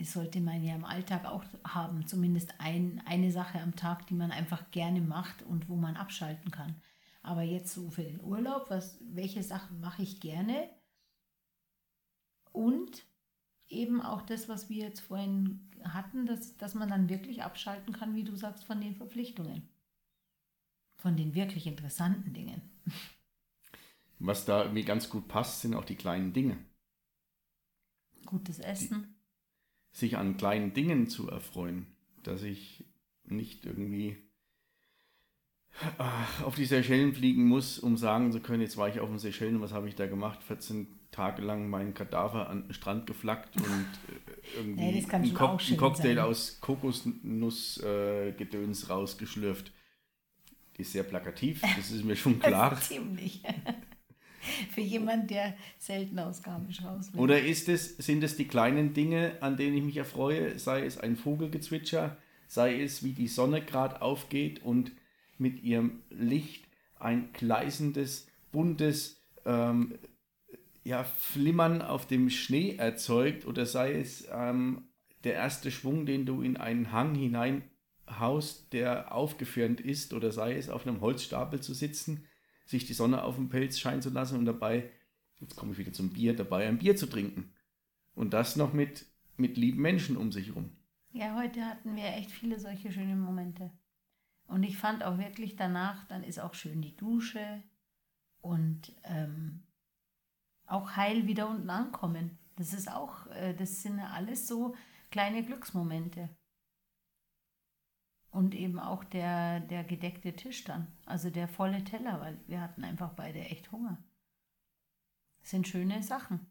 sollte 0.04 0.40
man 0.40 0.62
ja 0.62 0.74
im 0.74 0.84
Alltag 0.84 1.24
auch 1.24 1.44
haben, 1.64 2.06
zumindest 2.06 2.54
ein, 2.58 3.02
eine 3.04 3.32
Sache 3.32 3.60
am 3.60 3.74
Tag, 3.74 4.06
die 4.06 4.14
man 4.14 4.30
einfach 4.30 4.70
gerne 4.70 5.00
macht 5.00 5.42
und 5.42 5.68
wo 5.68 5.74
man 5.74 5.96
abschalten 5.96 6.52
kann. 6.52 6.80
Aber 7.22 7.42
jetzt 7.42 7.74
so 7.74 7.90
für 7.90 8.04
den 8.04 8.22
Urlaub, 8.22 8.70
was, 8.70 8.98
welche 9.00 9.42
Sachen 9.42 9.80
mache 9.80 10.02
ich 10.02 10.20
gerne? 10.20 10.70
Und 12.52 13.04
eben 13.68 14.00
auch 14.00 14.22
das, 14.22 14.48
was 14.48 14.70
wir 14.70 14.84
jetzt 14.84 15.00
vorhin 15.00 15.68
hatten, 15.82 16.26
dass, 16.26 16.56
dass 16.56 16.74
man 16.74 16.88
dann 16.88 17.08
wirklich 17.08 17.42
abschalten 17.42 17.92
kann, 17.92 18.14
wie 18.14 18.24
du 18.24 18.36
sagst, 18.36 18.64
von 18.64 18.80
den 18.80 18.94
Verpflichtungen. 18.94 19.68
Von 20.96 21.16
den 21.16 21.34
wirklich 21.34 21.66
interessanten 21.66 22.32
Dingen. 22.32 22.62
Was 24.20 24.44
da 24.44 24.62
irgendwie 24.62 24.84
ganz 24.84 25.10
gut 25.10 25.28
passt, 25.28 25.60
sind 25.60 25.74
auch 25.74 25.84
die 25.84 25.96
kleinen 25.96 26.32
Dinge. 26.32 26.56
Gutes 28.26 28.58
Essen 28.58 29.17
sich 29.92 30.16
an 30.16 30.36
kleinen 30.36 30.74
Dingen 30.74 31.08
zu 31.08 31.28
erfreuen, 31.28 31.86
dass 32.22 32.42
ich 32.42 32.84
nicht 33.24 33.66
irgendwie 33.66 34.16
äh, 35.98 36.44
auf 36.44 36.54
die 36.56 36.64
Seychellen 36.64 37.14
fliegen 37.14 37.44
muss, 37.44 37.78
um 37.78 37.96
sagen 37.96 38.32
zu 38.32 38.40
können, 38.40 38.62
jetzt 38.62 38.76
war 38.76 38.88
ich 38.88 38.98
auf 39.00 39.08
den 39.08 39.18
Seychellen, 39.18 39.60
was 39.60 39.72
habe 39.72 39.88
ich 39.88 39.94
da 39.94 40.06
gemacht? 40.06 40.42
14 40.42 40.88
Tage 41.10 41.40
lang 41.42 41.70
meinen 41.70 41.94
Kadaver 41.94 42.50
an 42.50 42.64
den 42.64 42.74
Strand 42.74 43.06
geflackt 43.06 43.56
und 43.56 43.64
äh, 43.64 44.58
irgendwie 44.58 45.00
ja, 45.00 45.08
einen, 45.14 45.32
Co 45.34 45.46
einen, 45.46 45.76
Cocktail 45.76 46.16
sein. 46.16 46.24
aus 46.24 46.60
Kokosnussgedöns 46.60 48.84
äh, 48.84 48.92
rausgeschlürft. 48.92 49.72
Ist 50.76 50.92
sehr 50.92 51.04
plakativ, 51.04 51.62
das 51.76 51.90
ist 51.90 52.04
mir 52.04 52.16
schon 52.16 52.38
klar. 52.40 52.78
Ziemlich. 52.80 53.42
Für 54.70 54.80
jemanden, 54.80 55.26
der 55.28 55.54
selten 55.78 56.18
aus 56.18 56.42
Garmisch 56.42 56.82
raus. 56.82 57.10
Oder 57.16 57.40
ist 57.40 57.68
es, 57.68 57.96
sind 57.96 58.22
es 58.22 58.36
die 58.36 58.46
kleinen 58.46 58.94
Dinge, 58.94 59.36
an 59.40 59.56
denen 59.56 59.76
ich 59.76 59.84
mich 59.84 59.96
erfreue? 59.96 60.58
Sei 60.58 60.84
es 60.84 60.98
ein 60.98 61.16
Vogelgezwitscher, 61.16 62.16
sei 62.46 62.80
es, 62.80 63.02
wie 63.02 63.12
die 63.12 63.28
Sonne 63.28 63.60
gerade 63.60 64.02
aufgeht 64.02 64.62
und 64.62 64.92
mit 65.38 65.62
ihrem 65.62 66.02
Licht 66.10 66.64
ein 66.98 67.32
gleißendes, 67.32 68.28
buntes 68.50 69.20
ähm, 69.44 69.94
ja, 70.84 71.04
Flimmern 71.04 71.82
auf 71.82 72.06
dem 72.06 72.30
Schnee 72.30 72.76
erzeugt, 72.76 73.46
oder 73.46 73.66
sei 73.66 73.92
es 73.92 74.26
ähm, 74.32 74.88
der 75.24 75.34
erste 75.34 75.70
Schwung, 75.70 76.06
den 76.06 76.26
du 76.26 76.42
in 76.42 76.56
einen 76.56 76.92
Hang 76.92 77.14
hineinhaust, 77.14 78.72
der 78.72 79.12
aufgefirnt 79.14 79.80
ist, 79.80 80.12
oder 80.14 80.32
sei 80.32 80.56
es 80.56 80.70
auf 80.70 80.86
einem 80.86 81.00
Holzstapel 81.00 81.60
zu 81.60 81.74
sitzen 81.74 82.24
sich 82.68 82.84
die 82.84 82.94
Sonne 82.94 83.24
auf 83.24 83.36
dem 83.36 83.48
Pelz 83.48 83.78
scheinen 83.78 84.02
zu 84.02 84.10
lassen 84.10 84.38
und 84.38 84.44
dabei 84.44 84.90
jetzt 85.40 85.56
komme 85.56 85.72
ich 85.72 85.78
wieder 85.78 85.92
zum 85.92 86.10
Bier, 86.10 86.36
dabei 86.36 86.68
ein 86.68 86.78
Bier 86.78 86.96
zu 86.96 87.06
trinken. 87.06 87.52
Und 88.14 88.34
das 88.34 88.56
noch 88.56 88.72
mit, 88.72 89.06
mit 89.36 89.56
lieben 89.56 89.80
Menschen 89.80 90.16
um 90.16 90.32
sich 90.32 90.48
herum. 90.48 90.76
Ja, 91.10 91.36
heute 91.36 91.64
hatten 91.64 91.96
wir 91.96 92.04
echt 92.04 92.30
viele 92.30 92.58
solche 92.58 92.92
schönen 92.92 93.20
Momente. 93.20 93.70
Und 94.46 94.62
ich 94.62 94.76
fand 94.76 95.04
auch 95.04 95.18
wirklich 95.18 95.56
danach, 95.56 96.04
dann 96.08 96.24
ist 96.24 96.40
auch 96.40 96.54
schön 96.54 96.82
die 96.82 96.96
Dusche 96.96 97.62
und 98.40 98.92
ähm, 99.04 99.62
auch 100.66 100.96
heil 100.96 101.26
wieder 101.26 101.48
unten 101.48 101.70
ankommen. 101.70 102.38
Das 102.56 102.72
ist 102.72 102.90
auch, 102.90 103.26
äh, 103.28 103.54
das 103.54 103.82
sind 103.82 104.00
alles 104.00 104.46
so 104.46 104.74
kleine 105.10 105.44
Glücksmomente. 105.44 106.28
Und 108.30 108.54
eben 108.54 108.78
auch 108.78 109.04
der, 109.04 109.60
der 109.60 109.84
gedeckte 109.84 110.34
Tisch 110.34 110.64
dann, 110.64 110.86
also 111.06 111.30
der 111.30 111.48
volle 111.48 111.82
Teller, 111.84 112.20
weil 112.20 112.38
wir 112.46 112.60
hatten 112.60 112.84
einfach 112.84 113.10
beide 113.14 113.40
echt 113.40 113.72
Hunger. 113.72 113.98
Das 115.40 115.50
sind 115.50 115.66
schöne 115.66 116.02
Sachen. 116.02 116.46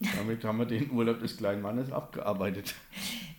Damit 0.00 0.44
haben 0.44 0.58
wir 0.58 0.66
den 0.66 0.90
Urlaub 0.90 1.18
des 1.20 1.36
kleinen 1.36 1.62
Mannes 1.62 1.92
abgearbeitet. 1.92 2.74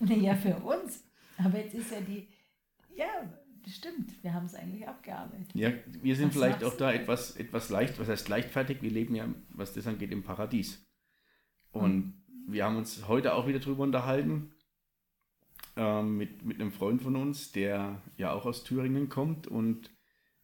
Naja, 0.01 0.33
für 0.33 0.55
uns. 0.55 1.03
Aber 1.37 1.57
jetzt 1.57 1.73
ist 1.73 1.91
ja 1.91 1.99
die, 1.99 2.25
ja, 2.95 3.05
das 3.65 3.75
stimmt, 3.75 4.23
wir 4.23 4.33
haben 4.33 4.45
es 4.45 4.55
eigentlich 4.55 4.87
abgearbeitet. 4.87 5.53
Ja, 5.53 5.73
wir 5.85 6.15
sind 6.15 6.27
Was 6.27 6.35
vielleicht 6.35 6.63
auch 6.63 6.77
da 6.77 6.93
etwas, 6.93 7.35
etwas 7.35 7.69
leicht, 7.69 7.99
was 7.99 8.07
heißt 8.07 8.29
leichtfertig, 8.29 8.81
wir 8.81 8.91
leben 8.91 9.13
ja, 9.13 9.27
was 9.49 9.73
das 9.73 9.87
angeht, 9.87 10.11
im 10.11 10.23
Paradies. 10.23 10.85
Und 11.71 12.18
wir 12.51 12.65
haben 12.65 12.77
uns 12.77 13.07
heute 13.07 13.33
auch 13.33 13.47
wieder 13.47 13.59
drüber 13.59 13.83
unterhalten, 13.83 14.51
ähm, 15.75 16.17
mit, 16.17 16.45
mit 16.45 16.59
einem 16.59 16.71
Freund 16.71 17.01
von 17.01 17.15
uns, 17.15 17.51
der 17.51 18.01
ja 18.17 18.33
auch 18.33 18.45
aus 18.45 18.63
Thüringen 18.63 19.09
kommt 19.09 19.47
und 19.47 19.89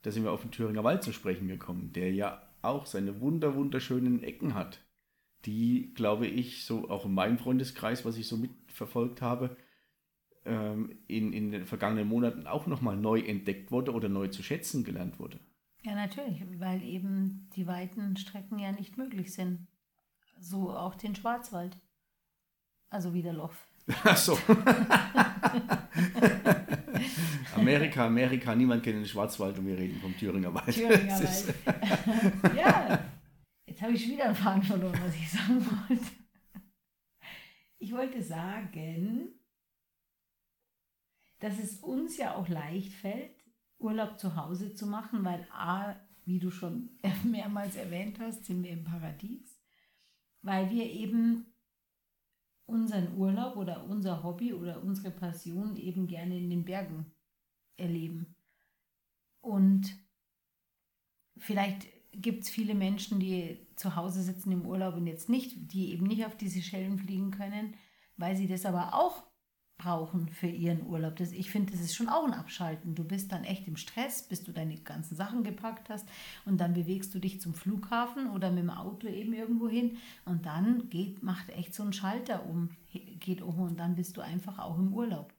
da 0.01 0.11
sind 0.11 0.23
wir 0.23 0.31
auf 0.31 0.41
den 0.41 0.51
Thüringer 0.51 0.83
Wald 0.83 1.03
zu 1.03 1.11
sprechen 1.11 1.47
gekommen, 1.47 1.91
der 1.93 2.13
ja 2.13 2.41
auch 2.61 2.85
seine 2.85 3.19
wunder, 3.21 3.55
wunderschönen 3.55 4.23
Ecken 4.23 4.53
hat, 4.53 4.79
die, 5.45 5.93
glaube 5.93 6.27
ich, 6.27 6.65
so 6.65 6.89
auch 6.89 7.05
in 7.05 7.13
meinem 7.13 7.37
Freundeskreis, 7.37 8.05
was 8.05 8.17
ich 8.17 8.27
so 8.27 8.37
mitverfolgt 8.37 9.21
habe, 9.21 9.57
ähm, 10.45 10.97
in, 11.07 11.33
in 11.33 11.51
den 11.51 11.65
vergangenen 11.65 12.07
Monaten 12.07 12.47
auch 12.47 12.67
nochmal 12.67 12.97
neu 12.97 13.19
entdeckt 13.19 13.71
wurde 13.71 13.93
oder 13.93 14.09
neu 14.09 14.27
zu 14.27 14.43
schätzen 14.43 14.83
gelernt 14.83 15.19
wurde. 15.19 15.39
Ja, 15.83 15.95
natürlich, 15.95 16.43
weil 16.59 16.81
eben 16.83 17.49
die 17.55 17.67
weiten 17.67 18.17
Strecken 18.17 18.57
ja 18.57 18.71
nicht 18.71 18.97
möglich 18.97 19.33
sind. 19.33 19.67
So 20.39 20.71
auch 20.71 20.95
den 20.95 21.15
Schwarzwald. 21.15 21.77
Also 22.89 23.13
wieder 23.13 23.33
Loff. 23.33 23.67
Ach 24.03 24.17
so. 24.17 24.37
Amerika, 27.55 28.07
Amerika, 28.07 28.55
niemand 28.55 28.83
kennt 28.83 28.97
den 28.97 29.05
Schwarzwald 29.05 29.57
und 29.59 29.67
wir 29.67 29.77
reden 29.77 29.99
vom 29.99 30.17
Thüringer 30.17 30.53
Wald. 30.53 30.73
Thüringer 30.73 31.19
Wald. 31.19 32.55
ja, 32.55 33.05
jetzt 33.65 33.81
habe 33.81 33.93
ich 33.93 34.03
schon 34.03 34.11
wieder 34.13 34.25
einen 34.25 34.35
Faden 34.35 34.63
verloren, 34.63 34.99
was 35.03 35.15
ich 35.15 35.29
sagen 35.29 35.65
wollte. 35.65 36.05
Ich 37.77 37.91
wollte 37.93 38.21
sagen, 38.23 39.29
dass 41.39 41.59
es 41.59 41.77
uns 41.79 42.17
ja 42.17 42.35
auch 42.35 42.47
leicht 42.47 42.93
fällt, 42.93 43.35
Urlaub 43.77 44.17
zu 44.19 44.35
Hause 44.35 44.73
zu 44.73 44.87
machen, 44.87 45.23
weil 45.23 45.47
A, 45.51 45.95
wie 46.25 46.39
du 46.39 46.49
schon 46.49 46.97
mehrmals 47.23 47.75
erwähnt 47.75 48.19
hast, 48.19 48.45
sind 48.45 48.63
wir 48.63 48.71
im 48.71 48.83
Paradies, 48.83 49.61
weil 50.41 50.71
wir 50.71 50.89
eben 50.89 51.45
unseren 52.65 53.17
Urlaub 53.17 53.55
oder 53.57 53.85
unser 53.85 54.23
Hobby 54.23 54.53
oder 54.53 54.81
unsere 54.81 55.11
Passion 55.11 55.75
eben 55.75 56.07
gerne 56.07 56.37
in 56.37 56.49
den 56.49 56.65
Bergen 56.65 57.11
erleben. 57.77 58.35
Und 59.41 59.95
vielleicht 61.37 61.87
gibt 62.11 62.43
es 62.43 62.49
viele 62.49 62.75
Menschen, 62.75 63.19
die 63.19 63.67
zu 63.75 63.95
Hause 63.95 64.23
sitzen 64.23 64.51
im 64.51 64.65
Urlaub 64.65 64.95
und 64.95 65.07
jetzt 65.07 65.29
nicht, 65.29 65.71
die 65.73 65.91
eben 65.91 66.05
nicht 66.05 66.25
auf 66.25 66.35
diese 66.37 66.61
Schellen 66.61 66.97
fliegen 66.97 67.31
können, 67.31 67.75
weil 68.17 68.35
sie 68.35 68.47
das 68.47 68.65
aber 68.65 68.93
auch 68.93 69.23
brauchen 69.77 70.29
für 70.29 70.47
ihren 70.47 70.85
Urlaub. 70.87 71.17
Das, 71.17 71.31
ich 71.31 71.51
finde, 71.51 71.73
das 71.73 71.81
ist 71.81 71.95
schon 71.95 72.09
auch 72.09 72.25
ein 72.25 72.33
Abschalten. 72.33 72.95
Du 72.95 73.03
bist 73.03 73.31
dann 73.31 73.43
echt 73.43 73.67
im 73.67 73.75
Stress, 73.75 74.23
bis 74.23 74.43
du 74.43 74.51
deine 74.51 74.77
ganzen 74.77 75.15
Sachen 75.15 75.43
gepackt 75.43 75.89
hast 75.89 76.07
und 76.45 76.59
dann 76.59 76.73
bewegst 76.73 77.13
du 77.13 77.19
dich 77.19 77.41
zum 77.41 77.53
Flughafen 77.53 78.29
oder 78.29 78.51
mit 78.51 78.63
dem 78.63 78.69
Auto 78.69 79.07
eben 79.07 79.33
irgendwo 79.33 79.67
hin 79.67 79.97
und 80.23 80.45
dann 80.45 80.89
geht, 80.89 81.23
macht 81.23 81.49
echt 81.49 81.73
so 81.73 81.83
ein 81.83 81.93
Schalter 81.93 82.45
um, 82.45 82.69
geht 83.19 83.41
um 83.41 83.59
und 83.59 83.79
dann 83.79 83.95
bist 83.95 84.15
du 84.17 84.21
einfach 84.21 84.59
auch 84.59 84.77
im 84.77 84.93
Urlaub. 84.93 85.33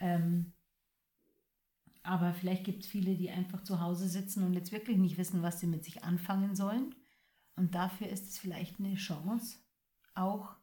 Ähm, 0.00 0.52
aber 2.02 2.34
vielleicht 2.34 2.64
gibt 2.64 2.82
es 2.82 2.88
viele, 2.90 3.14
die 3.14 3.30
einfach 3.30 3.62
zu 3.62 3.80
Hause 3.80 4.08
sitzen 4.08 4.42
und 4.44 4.54
jetzt 4.54 4.72
wirklich 4.72 4.98
nicht 4.98 5.18
wissen, 5.18 5.42
was 5.42 5.60
sie 5.60 5.66
mit 5.66 5.84
sich 5.84 6.02
anfangen 6.02 6.56
sollen. 6.56 6.94
Und 7.54 7.74
dafür 7.74 8.08
ist 8.08 8.28
es 8.28 8.38
vielleicht 8.38 8.80
eine 8.80 8.94
Chance, 8.94 9.58
auch 10.14 10.56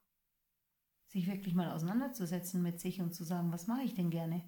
sich 1.09 1.27
wirklich 1.27 1.55
mal 1.55 1.71
auseinanderzusetzen 1.71 2.61
mit 2.61 2.79
sich 2.79 3.01
und 3.01 3.13
zu 3.13 3.23
sagen, 3.23 3.51
was 3.51 3.67
mache 3.67 3.81
ich 3.81 3.95
denn 3.95 4.09
gerne, 4.11 4.43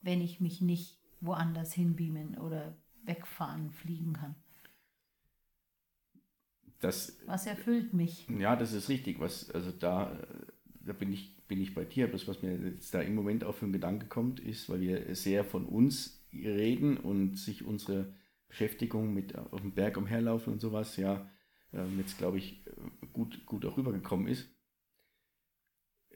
wenn 0.00 0.20
ich 0.20 0.40
mich 0.40 0.60
nicht 0.60 0.98
woanders 1.20 1.72
hinbeamen 1.72 2.38
oder 2.38 2.76
wegfahren, 3.04 3.70
fliegen 3.72 4.12
kann. 4.12 4.36
Das, 6.80 7.18
Was 7.26 7.46
erfüllt 7.46 7.92
mich? 7.92 8.26
ja, 8.28 8.54
das 8.54 8.72
ist 8.72 8.88
richtig. 8.88 9.18
Was, 9.18 9.50
also 9.50 9.72
da, 9.72 10.12
äh, 10.12 10.26
da 10.84 10.92
bin 10.92 11.12
ich, 11.12 11.36
bin 11.48 11.60
ich 11.60 11.74
bei 11.74 11.84
dir. 11.84 12.06
Das, 12.06 12.28
was 12.28 12.42
mir 12.42 12.56
jetzt 12.56 12.94
da 12.94 13.00
im 13.00 13.14
Moment 13.14 13.44
auch 13.44 13.54
für 13.54 13.64
einen 13.64 13.72
Gedanke 13.72 14.06
kommt, 14.06 14.40
ist, 14.40 14.68
weil 14.68 14.80
wir 14.80 15.14
sehr 15.14 15.44
von 15.44 15.64
uns 15.66 16.24
reden 16.32 16.98
und 16.98 17.36
sich 17.36 17.64
unsere 17.64 18.12
Beschäftigung 18.48 19.12
mit 19.12 19.36
auf 19.36 19.60
dem 19.60 19.72
Berg 19.72 19.96
umherlaufen 19.96 20.52
und 20.52 20.60
sowas, 20.60 20.96
ja, 20.98 21.28
ähm, 21.72 21.98
jetzt 21.98 22.18
glaube 22.18 22.38
ich, 22.38 22.62
gut, 23.12 23.44
gut 23.46 23.64
auch 23.64 23.76
rübergekommen 23.76 24.28
ist. 24.28 24.48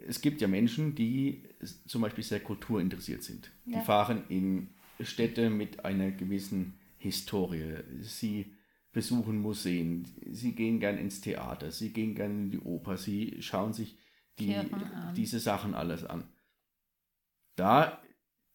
Es 0.06 0.20
gibt 0.20 0.40
ja 0.40 0.48
Menschen, 0.48 0.94
die 0.94 1.42
zum 1.86 2.02
Beispiel 2.02 2.24
sehr 2.24 2.40
kulturinteressiert 2.40 3.22
sind. 3.22 3.50
Ja. 3.66 3.78
Die 3.78 3.84
fahren 3.84 4.24
in 4.28 4.68
Städte 5.00 5.50
mit 5.50 5.84
einer 5.84 6.10
gewissen 6.10 6.78
Historie. 6.98 7.76
Sie 8.00 8.54
besuchen 8.92 9.38
Museen, 9.40 10.06
sie 10.32 10.52
gehen 10.54 10.80
gern 10.80 10.98
ins 10.98 11.20
Theater, 11.20 11.70
sie 11.70 11.92
gehen 11.92 12.14
gern 12.14 12.44
in 12.44 12.50
die 12.50 12.58
Oper, 12.58 12.96
sie 12.96 13.36
schauen 13.40 13.72
sich 13.72 13.96
die, 14.38 14.56
diese 15.16 15.38
Sachen 15.38 15.74
alles 15.74 16.04
an. 16.04 16.24
Da, 17.56 18.02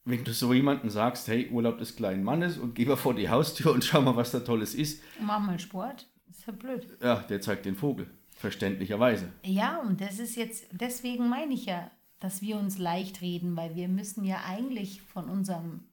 wenn 0.04 0.24
du 0.24 0.34
so 0.34 0.54
jemanden 0.54 0.90
sagst, 0.90 1.28
hey, 1.28 1.50
Urlaub 1.50 1.78
des 1.78 1.96
kleinen 1.96 2.24
Mannes 2.24 2.58
und 2.58 2.75
geh 2.75 2.86
mal 2.86 2.96
vor 2.96 3.14
die 3.14 3.30
Haustür 3.30 3.72
und 3.72 3.84
schau 3.84 4.02
mal, 4.02 4.16
was 4.16 4.32
da 4.32 4.40
Tolles 4.40 4.75
ist, 4.75 5.02
Mach 5.22 5.40
mal 5.40 5.60
Sport. 5.60 6.10
Ist 6.30 6.46
ja 6.48 6.54
blöd. 6.54 6.86
ja, 7.02 7.20
der 7.22 7.40
zeigt 7.40 7.66
den 7.66 7.75
Vogel. 7.75 8.08
Verständlicherweise. 8.36 9.32
Ja, 9.44 9.80
und 9.80 10.01
das 10.01 10.20
ist 10.20 10.36
jetzt, 10.36 10.68
deswegen 10.72 11.30
meine 11.30 11.54
ich 11.54 11.65
ja, 11.65 11.89
dass 12.20 12.42
wir 12.42 12.58
uns 12.58 12.77
leicht 12.77 13.22
reden, 13.22 13.56
weil 13.56 13.75
wir 13.75 13.88
müssen 13.88 14.25
ja 14.25 14.44
eigentlich 14.46 15.01
von 15.01 15.30
unserem, 15.30 15.86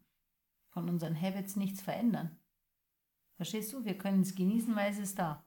von 0.68 0.88
unseren 0.88 1.20
Habits 1.20 1.56
nichts 1.56 1.80
verändern. 1.80 2.36
Verstehst 3.36 3.72
du? 3.72 3.84
Wir 3.84 3.96
können 3.96 4.22
es 4.22 4.34
genießen, 4.34 4.74
weil 4.74 4.90
es 4.90 4.98
ist 4.98 5.18
da. 5.18 5.44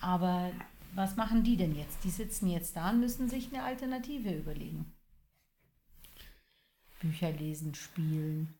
Aber 0.00 0.52
was 0.94 1.16
machen 1.16 1.42
die 1.42 1.56
denn 1.56 1.74
jetzt? 1.74 2.04
Die 2.04 2.10
sitzen 2.10 2.48
jetzt 2.48 2.76
da 2.76 2.90
und 2.90 3.00
müssen 3.00 3.28
sich 3.28 3.52
eine 3.52 3.64
Alternative 3.64 4.32
überlegen. 4.32 4.92
Bücher 7.00 7.32
lesen, 7.32 7.74
spielen. 7.74 8.58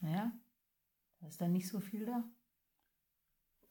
Naja, 0.00 0.32
da 1.20 1.28
ist 1.28 1.40
dann 1.40 1.52
nicht 1.52 1.68
so 1.68 1.80
viel 1.80 2.06
da. 2.06 2.24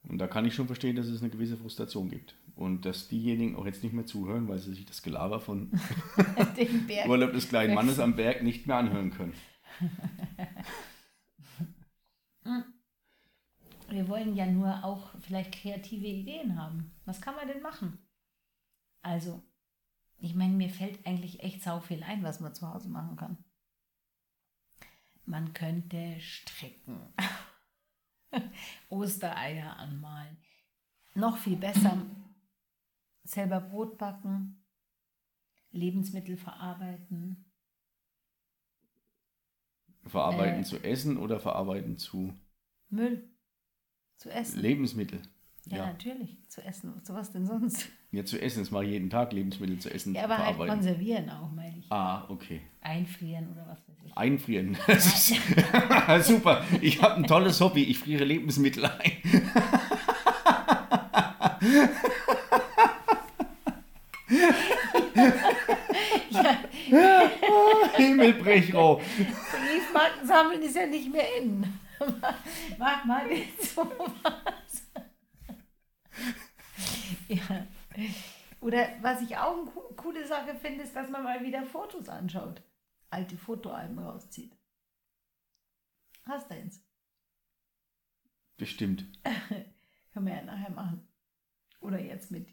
Und 0.08 0.18
da 0.18 0.26
kann 0.26 0.44
ich 0.44 0.54
schon 0.54 0.66
verstehen, 0.66 0.96
dass 0.96 1.06
es 1.06 1.22
eine 1.22 1.30
gewisse 1.30 1.56
Frustration 1.56 2.10
gibt. 2.10 2.34
Und 2.56 2.84
dass 2.84 3.08
diejenigen 3.08 3.56
auch 3.56 3.64
jetzt 3.64 3.82
nicht 3.82 3.92
mehr 3.92 4.04
zuhören, 4.04 4.48
weil 4.48 4.58
sie 4.58 4.74
sich 4.74 4.84
das 4.84 5.02
Gelaber 5.02 5.40
von 5.40 5.70
Den 6.56 6.86
Berg 6.86 7.08
Urlaub 7.08 7.32
des 7.32 7.48
kleinen 7.48 7.74
Mannes 7.74 7.98
am 7.98 8.16
Berg 8.16 8.42
nicht 8.42 8.66
mehr 8.66 8.76
anhören 8.76 9.10
können. 9.10 9.34
Wir 13.88 14.08
wollen 14.08 14.34
ja 14.34 14.46
nur 14.46 14.84
auch 14.84 15.10
vielleicht 15.20 15.52
kreative 15.52 16.06
Ideen 16.06 16.58
haben. 16.58 16.92
Was 17.04 17.20
kann 17.20 17.36
man 17.36 17.46
denn 17.46 17.60
machen? 17.60 17.98
Also, 19.02 19.42
ich 20.18 20.34
meine, 20.34 20.54
mir 20.54 20.70
fällt 20.70 21.06
eigentlich 21.06 21.42
echt 21.42 21.62
sau 21.62 21.80
viel 21.80 22.02
ein, 22.02 22.22
was 22.22 22.40
man 22.40 22.54
zu 22.54 22.72
Hause 22.72 22.88
machen 22.88 23.16
kann. 23.16 23.36
Man 25.26 25.52
könnte 25.52 26.18
stricken, 26.20 27.12
Ostereier 28.88 29.76
anmalen, 29.76 30.36
noch 31.14 31.36
viel 31.38 31.56
besser 31.56 31.98
selber 33.24 33.60
Brot 33.60 33.98
backen, 33.98 34.64
Lebensmittel 35.70 36.36
verarbeiten. 36.36 37.44
Verarbeiten 40.04 40.62
Äh. 40.62 40.64
zu 40.64 40.78
essen 40.82 41.16
oder 41.16 41.40
verarbeiten 41.40 41.96
zu 41.96 42.34
Müll 42.88 43.30
zu 44.16 44.30
essen. 44.30 44.60
Lebensmittel. 44.60 45.22
Ja, 45.66 45.78
Ja. 45.78 45.86
natürlich. 45.86 46.38
Zu 46.48 46.64
essen. 46.64 46.92
So 47.04 47.14
was 47.14 47.30
denn 47.30 47.46
sonst? 47.46 47.88
Ja, 48.10 48.24
zu 48.24 48.40
essen, 48.40 48.60
das 48.60 48.70
mache 48.70 48.84
ich 48.84 48.90
jeden 48.90 49.10
Tag, 49.10 49.32
Lebensmittel 49.32 49.78
zu 49.78 49.90
essen. 49.92 50.14
Ja, 50.14 50.24
aber 50.24 50.38
halt 50.38 50.56
konservieren 50.56 51.30
auch, 51.30 51.50
meine 51.52 51.78
ich. 51.78 51.90
Ah, 51.90 52.24
okay. 52.28 52.60
Einfrieren 52.80 53.48
oder 53.52 53.66
was 53.68 53.78
weiß 53.88 53.96
ich. 54.04 54.16
Einfrieren. 54.16 54.76
Ist, 54.88 55.34
super. 56.26 56.64
Ich 56.80 57.00
habe 57.00 57.14
ein 57.14 57.24
tolles 57.26 57.60
Hobby. 57.60 57.84
Ich 57.84 57.98
friere 58.00 58.24
Lebensmittel 58.24 58.86
ein. 58.86 59.12
Himmelbrechroh. 67.96 69.00
Briefmarken 69.16 70.26
sammeln 70.26 70.62
ist 70.62 70.76
ja 70.76 70.86
nicht 70.86 71.10
mehr 71.12 71.26
in. 71.38 71.64
Mach 72.78 73.04
mal 73.04 73.26
nicht 73.26 73.62
sowas. 73.62 73.90
Ja. 77.34 77.66
Oder 78.60 78.88
was 79.02 79.20
ich 79.22 79.36
auch 79.36 79.56
eine 79.56 79.70
co- 79.70 79.92
coole 79.96 80.26
Sache 80.26 80.54
finde, 80.54 80.84
ist, 80.84 80.94
dass 80.94 81.10
man 81.10 81.24
mal 81.24 81.42
wieder 81.44 81.64
Fotos 81.64 82.08
anschaut. 82.08 82.62
Alte 83.10 83.36
Fotoalben 83.36 83.98
rauszieht. 83.98 84.56
Hast 86.24 86.50
du 86.50 86.54
eins? 86.54 86.84
Bestimmt. 88.56 89.04
Können 90.12 90.26
wir 90.26 90.34
ja 90.36 90.42
nachher 90.42 90.70
machen. 90.70 91.08
Oder 91.80 92.00
jetzt 92.00 92.30
mit. 92.30 92.48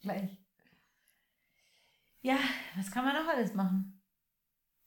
Gleich. 0.00 0.30
Ja, 2.22 2.38
was 2.76 2.90
kann 2.90 3.04
man 3.04 3.14
noch 3.14 3.30
alles 3.32 3.54
machen? 3.54 4.00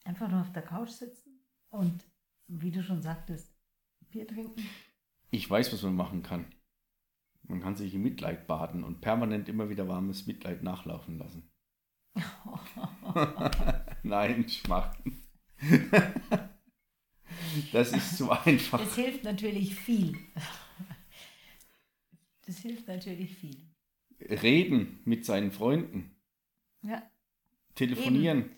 Einfach 0.03 0.27
nur 0.29 0.41
auf 0.41 0.51
der 0.51 0.63
Couch 0.63 0.89
sitzen 0.89 1.39
und, 1.69 2.03
wie 2.47 2.71
du 2.71 2.81
schon 2.83 3.01
sagtest, 3.01 3.53
Bier 4.09 4.27
trinken. 4.27 4.67
Ich 5.29 5.47
weiß, 5.49 5.71
was 5.71 5.83
man 5.83 5.95
machen 5.95 6.23
kann. 6.23 6.45
Man 7.49 7.61
kann 7.61 7.75
sich 7.75 7.95
in 7.95 8.03
Mitleid 8.03 8.45
baden 8.45 8.83
und 8.83 9.01
permanent 9.01 9.49
immer 9.49 9.69
wieder 9.69 9.87
warmes 9.87 10.27
Mitleid 10.27 10.61
nachlaufen 10.61 11.17
lassen. 11.17 11.49
Nein, 14.03 14.47
Schmachten. 14.47 15.23
das 17.71 17.91
ist 17.91 18.17
zu 18.17 18.29
einfach. 18.29 18.79
Das 18.79 18.95
hilft 18.95 19.23
natürlich 19.23 19.73
viel. 19.73 20.15
Das 22.45 22.59
hilft 22.59 22.87
natürlich 22.87 23.35
viel. 23.35 23.57
Reden 24.21 24.99
mit 25.05 25.25
seinen 25.25 25.51
Freunden. 25.51 26.15
Ja. 26.83 27.01
Telefonieren. 27.73 28.51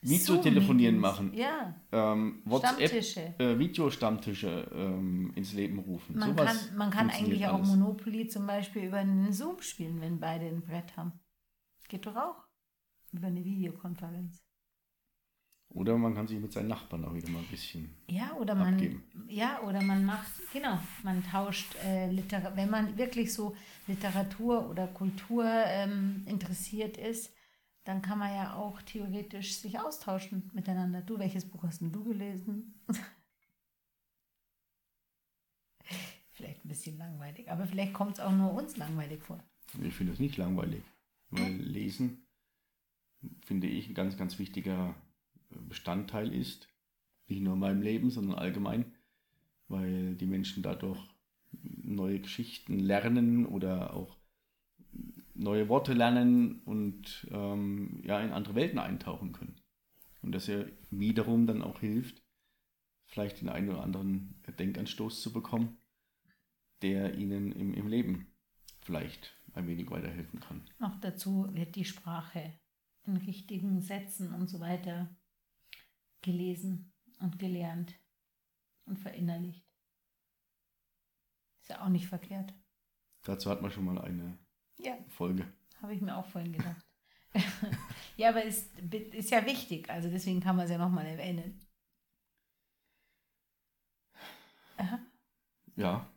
Videotelefonieren 0.00 1.00
Zoom-Meetings. 1.00 1.00
machen. 1.00 1.34
Ja, 1.34 1.74
Ähm, 1.92 2.42
WhatsApp, 2.44 2.76
Stammtische. 2.88 3.34
äh, 3.38 3.58
Videostammtische 3.58 4.70
ähm, 4.72 5.32
ins 5.34 5.52
Leben 5.52 5.78
rufen. 5.80 6.16
Man 6.16 6.30
Sowas 6.36 6.68
kann, 6.68 6.76
man 6.76 6.90
kann 6.90 7.10
eigentlich 7.10 7.46
auch 7.46 7.54
alles. 7.54 7.68
Monopoly 7.68 8.28
zum 8.28 8.46
Beispiel 8.46 8.84
über 8.84 8.98
einen 8.98 9.32
Zoom 9.32 9.60
spielen, 9.60 10.00
wenn 10.00 10.20
beide 10.20 10.46
ein 10.46 10.60
Brett 10.62 10.96
haben. 10.96 11.12
Geht 11.88 12.06
doch 12.06 12.16
auch. 12.16 12.44
Über 13.12 13.26
eine 13.28 13.44
Videokonferenz. 13.44 14.44
Oder 15.70 15.98
man 15.98 16.14
kann 16.14 16.26
sich 16.26 16.38
mit 16.38 16.52
seinen 16.52 16.68
Nachbarn 16.68 17.04
auch 17.04 17.14
wieder 17.14 17.28
mal 17.30 17.40
ein 17.40 17.46
bisschen. 17.50 17.90
Ja, 18.08 18.32
oder 18.36 18.54
man, 18.54 18.74
Abgeben. 18.74 19.02
ja, 19.28 19.60
oder 19.62 19.82
man 19.82 20.04
macht, 20.04 20.26
genau, 20.52 20.78
man 21.02 21.22
tauscht 21.24 21.74
äh, 21.84 22.10
Literatur, 22.10 22.56
wenn 22.56 22.70
man 22.70 22.96
wirklich 22.96 23.32
so 23.34 23.54
Literatur 23.86 24.70
oder 24.70 24.86
Kultur 24.86 25.44
ähm, 25.46 26.22
interessiert 26.26 26.96
ist, 26.96 27.34
dann 27.88 28.02
kann 28.02 28.18
man 28.18 28.34
ja 28.34 28.54
auch 28.54 28.82
theoretisch 28.82 29.54
sich 29.54 29.80
austauschen 29.80 30.50
miteinander. 30.52 31.00
Du, 31.00 31.18
welches 31.18 31.46
Buch 31.48 31.62
hast 31.62 31.80
denn 31.80 31.90
du 31.90 32.04
gelesen? 32.04 32.74
vielleicht 36.32 36.66
ein 36.66 36.68
bisschen 36.68 36.98
langweilig, 36.98 37.50
aber 37.50 37.66
vielleicht 37.66 37.94
kommt 37.94 38.12
es 38.12 38.20
auch 38.20 38.30
nur 38.30 38.52
uns 38.52 38.76
langweilig 38.76 39.22
vor. 39.22 39.42
Ich 39.82 39.94
finde 39.94 40.12
das 40.12 40.20
nicht 40.20 40.36
langweilig, 40.36 40.82
weil 41.30 41.50
Lesen, 41.50 42.26
finde 43.46 43.68
ich, 43.68 43.88
ein 43.88 43.94
ganz, 43.94 44.18
ganz 44.18 44.38
wichtiger 44.38 44.94
Bestandteil 45.48 46.34
ist. 46.34 46.68
Nicht 47.26 47.40
nur 47.40 47.54
in 47.54 47.60
meinem 47.60 47.80
Leben, 47.80 48.10
sondern 48.10 48.38
allgemein, 48.38 48.92
weil 49.68 50.14
die 50.14 50.26
Menschen 50.26 50.62
dadurch 50.62 51.00
neue 51.62 52.20
Geschichten 52.20 52.80
lernen 52.80 53.46
oder 53.46 53.94
auch 53.94 54.17
neue 55.38 55.68
Worte 55.68 55.94
lernen 55.94 56.60
und 56.64 57.26
ähm, 57.30 58.02
ja, 58.04 58.20
in 58.20 58.32
andere 58.32 58.54
Welten 58.54 58.78
eintauchen 58.78 59.32
können. 59.32 59.60
Und 60.22 60.32
das 60.32 60.48
ja 60.48 60.64
wiederum 60.90 61.46
dann 61.46 61.62
auch 61.62 61.80
hilft, 61.80 62.22
vielleicht 63.06 63.40
den 63.40 63.48
einen 63.48 63.70
oder 63.70 63.82
anderen 63.82 64.42
Denkanstoß 64.58 65.22
zu 65.22 65.32
bekommen, 65.32 65.78
der 66.82 67.14
ihnen 67.16 67.52
im, 67.52 67.72
im 67.72 67.86
Leben 67.86 68.34
vielleicht 68.80 69.36
ein 69.54 69.66
wenig 69.66 69.90
weiterhelfen 69.90 70.40
kann. 70.40 70.68
Noch 70.78 71.00
dazu 71.00 71.48
wird 71.52 71.76
die 71.76 71.84
Sprache 71.84 72.58
in 73.04 73.16
richtigen 73.16 73.80
Sätzen 73.80 74.34
und 74.34 74.48
so 74.48 74.60
weiter 74.60 75.16
gelesen 76.20 76.92
und 77.20 77.38
gelernt 77.38 77.94
und 78.84 78.98
verinnerlicht. 78.98 79.66
Ist 81.60 81.70
ja 81.70 81.84
auch 81.84 81.88
nicht 81.88 82.06
verkehrt. 82.06 82.54
Dazu 83.22 83.50
hat 83.50 83.62
man 83.62 83.70
schon 83.70 83.84
mal 83.84 83.98
eine 83.98 84.38
Ja, 84.78 84.96
Folge. 85.08 85.46
habe 85.82 85.94
ich 85.94 86.00
mir 86.00 86.16
auch 86.16 86.26
vorhin 86.26 86.52
gedacht. 86.52 86.84
ja, 88.16 88.30
aber 88.30 88.42
ist, 88.44 88.70
ist 89.12 89.30
ja 89.30 89.44
wichtig, 89.44 89.90
also 89.90 90.08
deswegen 90.08 90.40
kann 90.40 90.56
man 90.56 90.64
es 90.64 90.70
ja 90.70 90.78
nochmal 90.78 91.06
erwähnen. 91.06 91.60
Aha. 94.76 95.00
Ja, 95.76 96.08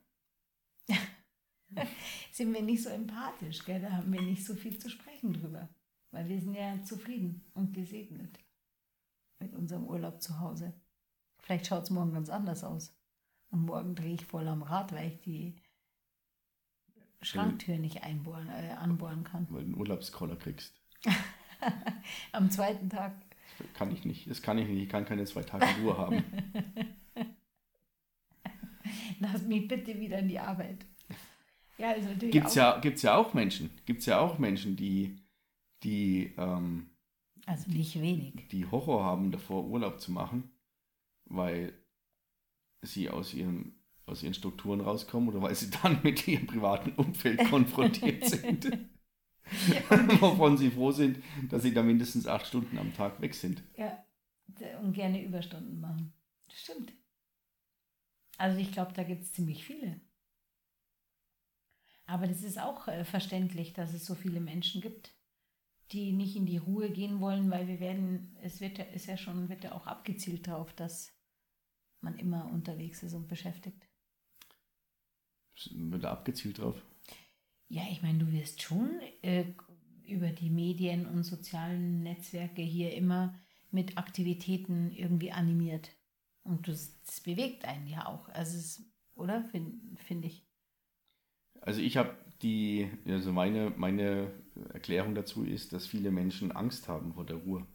Sind 2.32 2.54
wir 2.54 2.62
nicht 2.62 2.84
so 2.84 2.90
empathisch, 2.90 3.64
gell? 3.66 3.82
da 3.82 3.92
haben 3.92 4.12
wir 4.12 4.22
nicht 4.22 4.46
so 4.46 4.56
viel 4.56 4.78
zu 4.78 4.90
sprechen 4.90 5.34
drüber. 5.34 5.70
Weil 6.12 6.28
wir 6.28 6.42
sind 6.42 6.56
ja 6.56 6.82
zufrieden 6.84 7.46
und 7.54 7.74
gesegnet 7.74 8.38
mit 9.40 9.54
unserem 9.54 9.86
Urlaub 9.86 10.22
zu 10.22 10.40
Hause. 10.40 10.74
Vielleicht 11.40 11.68
schaut 11.68 11.84
es 11.84 11.90
morgen 11.90 12.14
ganz 12.14 12.30
anders 12.30 12.64
aus. 12.64 12.94
Und 13.50 13.66
morgen 13.66 13.96
drehe 13.96 14.14
ich 14.16 14.26
voll 14.26 14.48
am 14.48 14.62
Rad, 14.62 14.92
weil 14.92 15.08
ich 15.08 15.22
die 15.22 15.56
Schranktür 17.22 17.78
nicht 17.78 18.04
einbohren, 18.04 18.50
äh, 18.50 18.72
anbohren 18.74 19.24
kann. 19.24 19.48
weil 19.50 19.62
du 19.62 19.68
einen 19.68 19.78
Urlaubskoller 19.78 20.36
kriegst. 20.36 20.74
Am 22.32 22.50
zweiten 22.50 22.90
Tag. 22.90 23.14
Das 23.60 23.68
kann 23.74 23.92
ich 23.92 24.06
nicht. 24.06 24.30
Das 24.30 24.42
kann 24.42 24.58
ich 24.58 24.68
nicht. 24.68 24.84
Ich 24.84 24.90
kann 24.90 25.06
keine 25.06 25.26
zwei 25.26 25.44
Tage 25.44 25.66
Ruhe 25.82 25.98
haben. 25.98 26.24
Lass 29.20 29.44
mich 29.44 29.68
bitte 29.68 30.00
wieder 30.00 30.20
in 30.20 30.28
die 30.28 30.40
Arbeit. 30.40 30.86
Ja, 31.78 31.92
also 31.92 32.10
natürlich 32.10 32.32
Gibt's 32.34 32.54
auch, 32.54 32.56
ja, 32.58 32.80
gibt's 32.80 33.02
ja 33.04 33.16
auch 33.16 33.34
Menschen. 33.34 33.70
Gibt's 33.86 34.06
ja 34.06 34.20
auch 34.20 34.40
Menschen, 34.40 34.76
die, 34.76 35.18
die, 35.84 36.34
ähm, 36.38 36.90
Also 37.46 37.70
nicht 37.72 38.00
wenig. 38.02 38.48
die 38.50 38.66
Horror 38.66 39.04
haben, 39.04 39.32
davor 39.32 39.66
Urlaub 39.66 40.00
zu 40.00 40.12
machen, 40.12 40.52
weil 41.26 41.74
sie 42.82 43.10
aus 43.10 43.34
ihrem 43.34 43.76
aus 44.12 44.24
ihren 44.24 44.34
Strukturen 44.34 44.82
rauskommen 44.82 45.30
oder 45.30 45.42
weil 45.42 45.56
sie 45.56 45.70
dann 45.70 46.02
mit 46.04 46.28
ihrem 46.28 46.48
privaten 46.48 46.92
Umfeld 46.92 47.50
konfrontiert 47.50 48.26
sind. 48.26 48.72
Wovon 50.20 50.58
sie 50.58 50.70
froh 50.70 50.92
sind, 50.92 51.24
dass 51.50 51.64
sie 51.64 51.74
da 51.74 51.82
mindestens 51.82 52.28
acht 52.28 52.46
Stunden 52.46 52.78
am 52.78 52.94
Tag 52.94 53.20
weg 53.22 53.34
sind. 53.34 53.64
Ja, 53.76 54.04
und 54.82 54.94
gerne 54.94 55.24
Überstunden 55.24 55.80
machen. 55.80 56.14
Das 56.48 56.60
stimmt. 56.60 56.94
Also 58.38 58.60
ich 58.60 58.72
glaube, 58.72 58.94
da 58.94 59.04
gibt 59.04 59.24
es 59.24 59.34
ziemlich 59.34 59.66
viele. 59.66 60.00
Aber 62.06 62.28
das 62.28 62.44
ist 62.44 62.60
auch 62.60 62.88
äh, 62.88 63.06
verständlich, 63.06 63.74
dass 63.74 63.94
es 63.94 64.06
so 64.06 64.16
viele 64.16 64.42
Menschen 64.42 64.82
gibt, 64.82 65.16
die 65.92 66.12
nicht 66.12 66.36
in 66.36 66.46
die 66.46 66.58
Ruhe 66.58 66.90
gehen 66.90 67.20
wollen, 67.20 67.52
weil 67.52 67.68
wir 67.68 67.80
werden, 67.80 68.38
es 68.42 68.60
wird 68.60 68.78
ja, 68.78 68.86
ist 68.86 69.06
ja 69.06 69.18
schon, 69.18 69.50
wird 69.50 69.64
ja 69.64 69.74
auch 69.74 69.88
abgezielt 69.88 70.48
darauf, 70.48 70.74
dass 70.74 71.14
man 72.02 72.18
immer 72.18 72.50
unterwegs 72.52 73.04
ist 73.04 73.14
und 73.14 73.28
beschäftigt. 73.28 73.88
Wird 75.72 76.04
da 76.04 76.12
abgezielt 76.12 76.60
drauf? 76.60 76.82
Ja, 77.68 77.84
ich 77.90 78.02
meine, 78.02 78.20
du 78.20 78.32
wirst 78.32 78.62
schon 78.62 79.00
äh, 79.22 79.46
über 80.06 80.30
die 80.30 80.50
Medien 80.50 81.06
und 81.06 81.24
sozialen 81.24 82.04
Netzwerke 82.04 82.62
hier 82.62 82.94
immer 82.94 83.40
mit 83.70 83.98
Aktivitäten 83.98 84.92
irgendwie 84.92 85.32
animiert. 85.32 85.90
Und 86.44 86.68
das, 86.68 87.02
das 87.06 87.22
bewegt 87.22 87.66
einen 87.66 87.88
ja 87.88 88.08
auch. 88.08 88.28
Also 88.30 88.58
es, 88.58 88.84
oder? 89.16 89.44
Finde 89.46 89.98
find 89.98 90.26
ich. 90.26 90.46
Also 91.62 91.80
ich 91.80 91.96
habe 91.98 92.18
die, 92.42 92.90
also 93.06 93.32
meine, 93.32 93.70
meine 93.70 94.32
Erklärung 94.74 95.16
dazu 95.16 95.44
ist, 95.44 95.74
dass 95.74 95.86
viele 95.86 96.12
Menschen 96.12 96.52
Angst 96.52 96.88
haben 96.88 97.14
vor 97.14 97.26
der 97.26 97.38
Ruhe. 97.38 97.68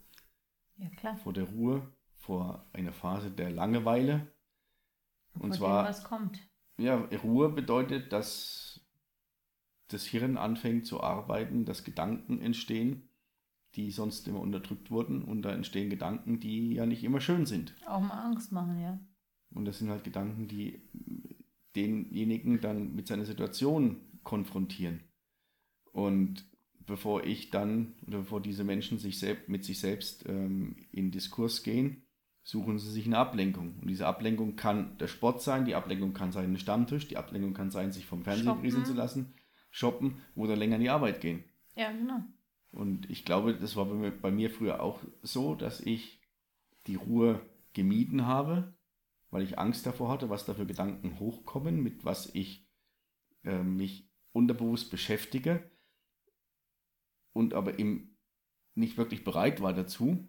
Ja, 0.76 0.88
klar. 0.90 1.16
Vor 1.18 1.32
der 1.32 1.44
Ruhe, 1.44 1.90
vor 2.16 2.68
einer 2.72 2.92
Phase 2.92 3.30
der 3.30 3.50
Langeweile. 3.50 4.32
Und 5.34 5.40
Vor 5.40 5.48
dem, 5.50 5.56
zwar, 5.56 5.84
was 5.84 6.04
kommt. 6.04 6.40
Ja, 6.78 6.96
Ruhe 7.22 7.48
bedeutet, 7.50 8.12
dass 8.12 8.80
das 9.88 10.04
Hirn 10.04 10.36
anfängt 10.36 10.86
zu 10.86 11.00
arbeiten, 11.00 11.64
dass 11.64 11.84
Gedanken 11.84 12.40
entstehen, 12.40 13.08
die 13.74 13.90
sonst 13.90 14.26
immer 14.26 14.40
unterdrückt 14.40 14.90
wurden. 14.90 15.22
Und 15.22 15.42
da 15.42 15.52
entstehen 15.52 15.90
Gedanken, 15.90 16.40
die 16.40 16.74
ja 16.74 16.86
nicht 16.86 17.04
immer 17.04 17.20
schön 17.20 17.46
sind. 17.46 17.74
Auch 17.86 18.00
mal 18.00 18.24
Angst 18.24 18.52
machen, 18.52 18.80
ja. 18.80 18.98
Und 19.54 19.64
das 19.64 19.78
sind 19.78 19.90
halt 19.90 20.04
Gedanken, 20.04 20.48
die 20.48 20.82
denjenigen 21.76 22.60
dann 22.60 22.94
mit 22.94 23.06
seiner 23.06 23.26
Situation 23.26 24.00
konfrontieren. 24.22 25.00
Und 25.92 26.44
bevor 26.84 27.24
ich 27.24 27.50
dann 27.50 27.94
oder 28.06 28.18
bevor 28.18 28.40
diese 28.40 28.64
Menschen 28.64 28.98
sich 28.98 29.18
selbst, 29.18 29.48
mit 29.48 29.64
sich 29.64 29.80
selbst 29.80 30.24
ähm, 30.28 30.76
in 30.90 31.10
Diskurs 31.10 31.62
gehen, 31.62 32.06
suchen 32.46 32.78
sie 32.78 32.92
sich 32.92 33.06
eine 33.06 33.18
Ablenkung. 33.18 33.74
Und 33.80 33.88
diese 33.88 34.06
Ablenkung 34.06 34.54
kann 34.54 34.96
der 34.98 35.09
Sport 35.09 35.42
sein, 35.42 35.64
die 35.64 35.74
Ablenkung 35.74 36.14
kann 36.14 36.30
sein 36.30 36.52
ein 36.52 36.59
Stammtisch, 36.59 37.09
die 37.09 37.16
Ablenkung 37.16 37.54
kann 37.54 37.72
sein, 37.72 37.90
sich 37.90 38.06
vom 38.06 38.22
Fernsehen 38.22 38.61
rieseln 38.61 38.85
zu 38.85 38.94
lassen, 38.94 39.35
shoppen 39.70 40.22
oder 40.37 40.54
länger 40.54 40.76
in 40.76 40.82
die 40.82 40.90
Arbeit 40.90 41.20
gehen. 41.20 41.42
Ja, 41.74 41.90
genau. 41.90 42.20
Und 42.70 43.11
ich 43.11 43.24
glaube, 43.24 43.56
das 43.56 43.74
war 43.74 43.87
bei 43.87 43.94
mir, 43.94 44.12
bei 44.12 44.30
mir 44.30 44.48
früher 44.48 44.80
auch 44.80 45.00
so, 45.22 45.56
dass 45.56 45.80
ich 45.80 46.20
die 46.87 46.94
Ruhe 46.94 47.40
gemieden 47.72 48.26
habe, 48.26 48.76
weil 49.30 49.42
ich 49.42 49.59
Angst 49.59 49.85
davor 49.85 50.09
hatte, 50.09 50.30
was 50.30 50.46
da 50.46 50.54
für 50.54 50.66
Gedanken 50.66 51.18
hochkommen, 51.18 51.82
mit 51.82 52.04
was 52.04 52.32
ich 52.32 52.64
äh, 53.42 53.59
mich 53.59 54.09
unterbewusst 54.30 54.92
beschäftige 54.92 55.68
und 57.32 57.54
aber 57.54 57.80
eben 57.80 58.16
nicht 58.76 58.98
wirklich 58.98 59.24
bereit 59.24 59.61
war 59.61 59.72
dazu. 59.72 60.28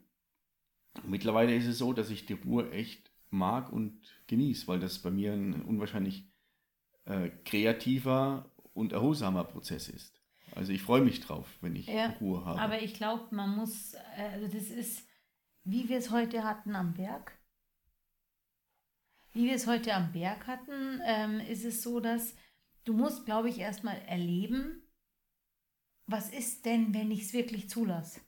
Mittlerweile 1.06 1.56
ist 1.56 1.66
es 1.66 1.78
so, 1.78 1.94
dass 1.94 2.10
ich 2.10 2.26
die 2.26 2.34
Ruhe 2.34 2.72
echt 2.72 3.12
mag 3.30 3.72
und 3.72 4.02
genieße, 4.28 4.68
weil 4.68 4.80
das 4.80 5.00
bei 5.00 5.12
mir 5.12 5.34
ein 5.34 5.62
unwahrscheinlich 5.64 6.30
äh, 7.06 7.30
kreativer 7.46 8.52
und 8.74 8.94
erholsamer 8.94 9.44
Prozess 9.44 9.90
ist. 9.90 10.22
Also 10.56 10.72
ich 10.72 10.82
freue 10.82 11.02
mich 11.02 11.20
drauf, 11.20 11.48
wenn 11.62 11.76
ich 11.76 11.88
ja, 11.88 12.16
Ruhe 12.22 12.46
habe. 12.46 12.60
Aber 12.60 12.82
ich 12.82 12.94
glaube, 12.94 13.36
man 13.36 13.56
muss, 13.56 13.94
äh, 13.94 14.30
also 14.34 14.48
das 14.48 14.70
ist, 14.70 15.08
wie 15.64 15.90
wir 15.90 15.98
es 15.98 16.12
heute 16.12 16.44
hatten 16.44 16.76
am 16.76 16.94
Berg. 16.94 17.38
Wie 19.34 19.46
wir 19.46 19.56
es 19.56 19.68
heute 19.68 19.94
am 19.94 20.12
Berg 20.14 20.48
hatten, 20.48 21.02
ähm, 21.06 21.40
ist 21.42 21.66
es 21.66 21.84
so, 21.84 22.00
dass 22.00 22.36
du 22.86 22.94
musst, 22.94 23.26
glaube 23.26 23.50
ich, 23.50 23.60
erstmal 23.60 23.98
erleben, 24.08 24.82
was 26.08 26.30
ist 26.30 26.66
denn, 26.66 26.94
wenn 26.94 27.12
ich 27.12 27.24
es 27.24 27.34
wirklich 27.34 27.70
zulasse? 27.70 28.22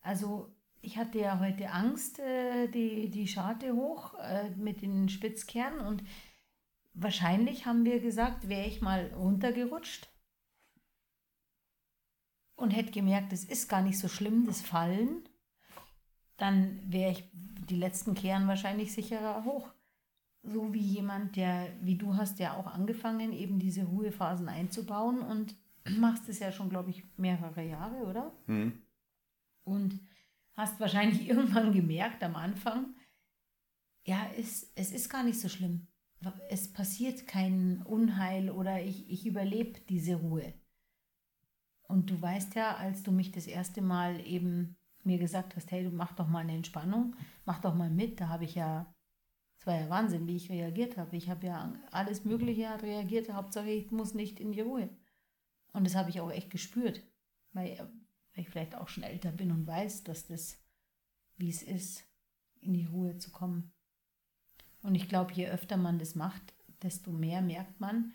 Also 0.00 0.50
ich 0.82 0.96
hatte 0.96 1.18
ja 1.18 1.38
heute 1.38 1.70
Angst, 1.70 2.18
äh, 2.18 2.68
die, 2.68 3.10
die 3.10 3.28
Scharte 3.28 3.74
hoch 3.74 4.14
äh, 4.18 4.50
mit 4.50 4.82
den 4.82 5.08
Spitzkernen 5.08 5.80
und 5.80 6.02
wahrscheinlich 6.94 7.66
haben 7.66 7.84
wir 7.84 8.00
gesagt, 8.00 8.48
wäre 8.48 8.66
ich 8.66 8.80
mal 8.80 9.12
runtergerutscht 9.14 10.08
und 12.56 12.70
hätte 12.70 12.92
gemerkt, 12.92 13.32
es 13.32 13.44
ist 13.44 13.68
gar 13.68 13.82
nicht 13.82 13.98
so 13.98 14.08
schlimm, 14.08 14.46
das 14.46 14.60
Fallen, 14.60 15.28
dann 16.36 16.80
wäre 16.90 17.12
ich 17.12 17.24
die 17.32 17.76
letzten 17.76 18.14
Kehren 18.14 18.48
wahrscheinlich 18.48 18.92
sicherer 18.92 19.44
hoch. 19.44 19.70
So 20.42 20.72
wie 20.72 20.80
jemand, 20.80 21.36
der, 21.36 21.68
wie 21.82 21.96
du 21.96 22.16
hast 22.16 22.38
ja 22.38 22.56
auch 22.56 22.66
angefangen, 22.66 23.34
eben 23.34 23.58
diese 23.58 23.84
Ruhephasen 23.84 24.48
einzubauen 24.48 25.20
und 25.20 25.54
machst 25.98 26.28
es 26.30 26.38
ja 26.38 26.50
schon, 26.50 26.70
glaube 26.70 26.90
ich, 26.90 27.04
mehrere 27.18 27.62
Jahre, 27.62 27.96
oder? 28.06 28.32
Mhm. 28.46 28.80
Und 29.64 30.00
hast 30.60 30.80
wahrscheinlich 30.80 31.28
irgendwann 31.28 31.72
gemerkt 31.72 32.22
am 32.22 32.36
Anfang, 32.36 32.94
ja, 34.06 34.30
es, 34.38 34.70
es 34.74 34.92
ist 34.92 35.08
gar 35.08 35.24
nicht 35.24 35.40
so 35.40 35.48
schlimm. 35.48 35.86
Es 36.48 36.72
passiert 36.72 37.26
kein 37.26 37.82
Unheil 37.82 38.50
oder 38.50 38.82
ich, 38.82 39.10
ich 39.10 39.26
überlebe 39.26 39.80
diese 39.88 40.16
Ruhe. 40.16 40.54
Und 41.88 42.10
du 42.10 42.20
weißt 42.20 42.54
ja, 42.54 42.76
als 42.76 43.02
du 43.02 43.10
mich 43.10 43.32
das 43.32 43.46
erste 43.46 43.82
Mal 43.82 44.24
eben 44.26 44.76
mir 45.02 45.18
gesagt 45.18 45.56
hast, 45.56 45.70
hey, 45.72 45.82
du 45.82 45.90
mach 45.90 46.12
doch 46.12 46.28
mal 46.28 46.40
eine 46.40 46.54
Entspannung, 46.54 47.16
mach 47.46 47.60
doch 47.60 47.74
mal 47.74 47.90
mit, 47.90 48.20
da 48.20 48.28
habe 48.28 48.44
ich 48.44 48.54
ja, 48.54 48.94
es 49.58 49.66
war 49.66 49.80
ja 49.80 49.88
Wahnsinn, 49.88 50.26
wie 50.26 50.36
ich 50.36 50.50
reagiert 50.50 50.96
habe. 50.98 51.16
Ich 51.16 51.30
habe 51.30 51.46
ja 51.46 51.72
alles 51.90 52.24
Mögliche 52.24 52.68
reagiert, 52.82 53.32
Hauptsache 53.32 53.70
ich 53.70 53.90
muss 53.90 54.14
nicht 54.14 54.40
in 54.40 54.52
die 54.52 54.60
Ruhe. 54.60 54.90
Und 55.72 55.84
das 55.84 55.96
habe 55.96 56.10
ich 56.10 56.20
auch 56.20 56.30
echt 56.30 56.50
gespürt, 56.50 57.02
weil, 57.52 57.90
weil 58.34 58.42
ich 58.42 58.50
vielleicht 58.50 58.74
auch 58.74 58.88
schon 58.88 59.04
älter 59.04 59.32
bin 59.32 59.50
und 59.50 59.66
weiß, 59.66 60.04
dass 60.04 60.26
das, 60.26 60.58
wie 61.36 61.50
es 61.50 61.62
ist, 61.62 62.04
in 62.60 62.74
die 62.74 62.86
Ruhe 62.86 63.16
zu 63.18 63.30
kommen. 63.30 63.72
Und 64.82 64.94
ich 64.94 65.08
glaube, 65.08 65.32
je 65.32 65.48
öfter 65.48 65.76
man 65.76 65.98
das 65.98 66.14
macht, 66.14 66.54
desto 66.82 67.10
mehr 67.10 67.42
merkt 67.42 67.80
man, 67.80 68.14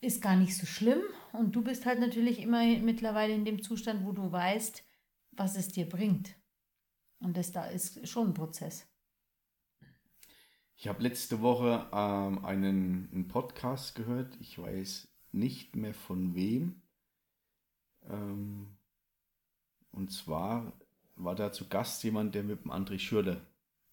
ist 0.00 0.22
gar 0.22 0.36
nicht 0.36 0.56
so 0.56 0.66
schlimm. 0.66 1.02
Und 1.32 1.56
du 1.56 1.62
bist 1.62 1.86
halt 1.86 2.00
natürlich 2.00 2.40
immer 2.40 2.64
mittlerweile 2.78 3.34
in 3.34 3.44
dem 3.44 3.62
Zustand, 3.62 4.04
wo 4.04 4.12
du 4.12 4.30
weißt, 4.30 4.84
was 5.32 5.56
es 5.56 5.68
dir 5.68 5.88
bringt. 5.88 6.36
Und 7.20 7.36
das 7.36 7.52
da 7.52 7.64
ist 7.66 8.06
schon 8.06 8.28
ein 8.28 8.34
Prozess. 8.34 8.86
Ich 10.76 10.88
habe 10.88 11.02
letzte 11.02 11.40
Woche 11.40 11.88
ähm, 11.92 12.44
einen, 12.44 13.10
einen 13.10 13.28
Podcast 13.28 13.94
gehört. 13.94 14.36
Ich 14.40 14.58
weiß 14.58 15.08
nicht 15.32 15.76
mehr 15.76 15.94
von 15.94 16.34
wem. 16.34 16.82
Ähm, 18.02 18.73
und 19.94 20.12
zwar 20.12 20.72
war 21.16 21.34
da 21.34 21.52
zu 21.52 21.68
Gast 21.68 22.02
jemand, 22.04 22.34
der 22.34 22.42
mit 22.42 22.64
dem 22.64 22.70
André 22.70 22.98
Schürle, 22.98 23.40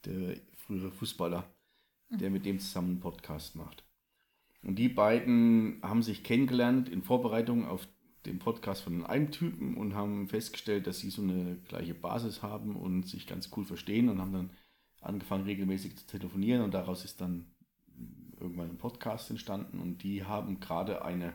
der 0.05 0.37
frühere 0.55 0.91
Fußballer, 0.91 1.45
der 2.09 2.29
mit 2.29 2.45
dem 2.45 2.59
zusammen 2.59 2.91
einen 2.91 2.99
Podcast 2.99 3.55
macht. 3.55 3.83
Und 4.63 4.75
die 4.75 4.89
beiden 4.89 5.79
haben 5.81 6.03
sich 6.03 6.23
kennengelernt 6.23 6.89
in 6.89 7.01
Vorbereitung 7.01 7.65
auf 7.65 7.87
den 8.25 8.39
Podcast 8.39 8.83
von 8.83 9.05
einem 9.05 9.31
Typen 9.31 9.75
und 9.75 9.95
haben 9.95 10.27
festgestellt, 10.27 10.85
dass 10.85 10.99
sie 10.99 11.09
so 11.09 11.23
eine 11.23 11.57
gleiche 11.67 11.95
Basis 11.95 12.43
haben 12.43 12.75
und 12.75 13.07
sich 13.07 13.25
ganz 13.25 13.49
cool 13.55 13.65
verstehen 13.65 14.09
und 14.09 14.19
haben 14.19 14.33
dann 14.33 14.49
angefangen 15.01 15.45
regelmäßig 15.45 15.97
zu 15.97 16.05
telefonieren 16.05 16.61
und 16.61 16.73
daraus 16.73 17.03
ist 17.03 17.21
dann 17.21 17.47
irgendwann 18.39 18.69
ein 18.69 18.77
Podcast 18.77 19.31
entstanden 19.31 19.79
und 19.79 20.03
die 20.03 20.23
haben 20.23 20.59
gerade 20.59 21.03
eine 21.03 21.33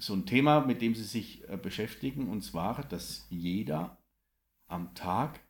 so 0.00 0.14
ein 0.14 0.26
Thema, 0.26 0.60
mit 0.60 0.82
dem 0.82 0.94
sie 0.94 1.04
sich 1.04 1.48
äh, 1.48 1.56
beschäftigen 1.56 2.28
und 2.28 2.42
zwar, 2.42 2.82
dass 2.84 3.26
jeder 3.30 3.98
am 4.66 4.94
Tag 4.94 5.40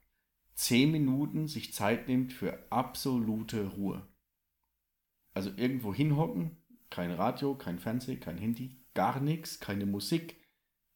zehn 0.55 0.91
Minuten 0.91 1.49
sich 1.49 1.73
Zeit 1.73 2.09
nimmt 2.09 2.33
für 2.33 2.59
absolute 2.71 3.69
Ruhe. 3.69 4.07
Also 5.33 5.51
irgendwo 5.57 5.93
hinhocken, 5.93 6.57
kein 6.91 7.11
Radio, 7.11 7.55
kein 7.57 7.79
Fernsehen, 7.79 8.21
kein 8.21 8.39
Handy, 8.39 8.77
gar 8.95 9.21
nichts, 9.21 9.59
keine 9.59 9.87
Musik, 9.87 10.37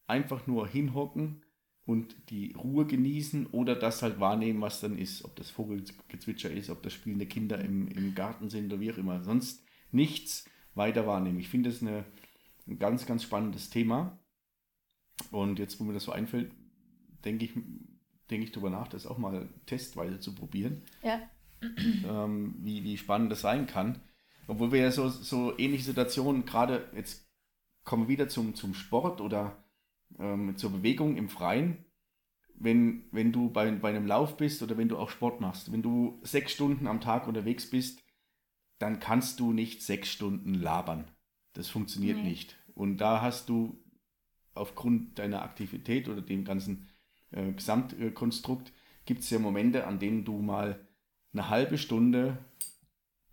einfach 0.06 0.46
nur 0.46 0.68
hinhocken 0.68 1.42
und 1.84 2.14
die 2.30 2.52
Ruhe 2.52 2.86
genießen 2.86 3.46
oder 3.46 3.74
das 3.74 4.02
halt 4.02 4.20
wahrnehmen, 4.20 4.60
was 4.60 4.80
dann 4.80 4.96
ist. 4.96 5.24
Ob 5.24 5.34
das 5.36 5.50
Vogelgezwitscher 5.50 6.50
ist, 6.50 6.70
ob 6.70 6.82
das 6.82 6.92
spielende 6.92 7.26
Kinder 7.26 7.58
im, 7.58 7.88
im 7.88 8.14
Garten 8.14 8.48
sind 8.48 8.66
oder 8.66 8.80
wie 8.80 8.92
auch 8.92 8.98
immer. 8.98 9.22
Sonst 9.24 9.64
nichts 9.90 10.48
weiter 10.74 11.06
wahrnehmen. 11.06 11.40
Ich 11.40 11.48
finde 11.48 11.70
es 11.70 11.82
eine, 11.82 12.04
ein 12.68 12.78
ganz, 12.78 13.06
ganz 13.06 13.22
spannendes 13.22 13.70
Thema. 13.70 14.18
Und 15.30 15.58
jetzt, 15.58 15.80
wo 15.80 15.84
mir 15.84 15.94
das 15.94 16.04
so 16.04 16.12
einfällt, 16.12 16.52
denke 17.24 17.44
ich, 17.46 17.52
denke 18.30 18.44
ich 18.44 18.52
darüber 18.52 18.70
nach, 18.70 18.88
das 18.88 19.06
auch 19.06 19.18
mal 19.18 19.48
testweise 19.66 20.20
zu 20.20 20.34
probieren. 20.34 20.82
Ja. 21.02 21.20
Ähm, 21.60 22.54
wie, 22.60 22.84
wie 22.84 22.96
spannend 22.96 23.32
das 23.32 23.40
sein 23.40 23.66
kann. 23.66 24.00
Obwohl 24.46 24.72
wir 24.72 24.80
ja 24.80 24.90
so, 24.92 25.08
so 25.08 25.58
ähnliche 25.58 25.84
Situationen, 25.84 26.44
gerade 26.44 26.88
jetzt 26.94 27.28
kommen 27.84 28.04
wir 28.04 28.08
wieder 28.08 28.28
zum, 28.28 28.54
zum 28.54 28.74
Sport 28.74 29.20
oder 29.20 29.64
ähm, 30.18 30.56
zur 30.56 30.70
Bewegung 30.70 31.16
im 31.16 31.28
Freien, 31.28 31.84
wenn, 32.54 33.04
wenn 33.12 33.32
du 33.32 33.50
bei, 33.50 33.70
bei 33.72 33.90
einem 33.90 34.06
Lauf 34.06 34.36
bist 34.36 34.62
oder 34.62 34.76
wenn 34.76 34.88
du 34.88 34.96
auch 34.96 35.10
Sport 35.10 35.40
machst, 35.40 35.72
wenn 35.72 35.82
du 35.82 36.20
sechs 36.22 36.52
Stunden 36.52 36.86
am 36.86 37.00
Tag 37.00 37.26
unterwegs 37.26 37.68
bist, 37.70 38.02
dann 38.78 39.00
kannst 39.00 39.40
du 39.40 39.52
nicht 39.52 39.82
sechs 39.82 40.08
Stunden 40.08 40.54
labern. 40.54 41.10
Das 41.52 41.68
funktioniert 41.68 42.18
nee. 42.18 42.30
nicht. 42.30 42.56
Und 42.74 42.98
da 42.98 43.20
hast 43.20 43.48
du 43.48 43.82
aufgrund 44.54 45.18
deiner 45.18 45.42
Aktivität 45.42 46.08
oder 46.08 46.20
dem 46.20 46.44
ganzen 46.44 46.88
äh, 47.30 47.52
Gesamtkonstrukt, 47.52 48.72
gibt 49.04 49.22
es 49.22 49.30
ja 49.30 49.38
Momente, 49.38 49.86
an 49.86 49.98
denen 49.98 50.24
du 50.24 50.38
mal 50.38 50.86
eine 51.32 51.48
halbe 51.48 51.78
Stunde 51.78 52.38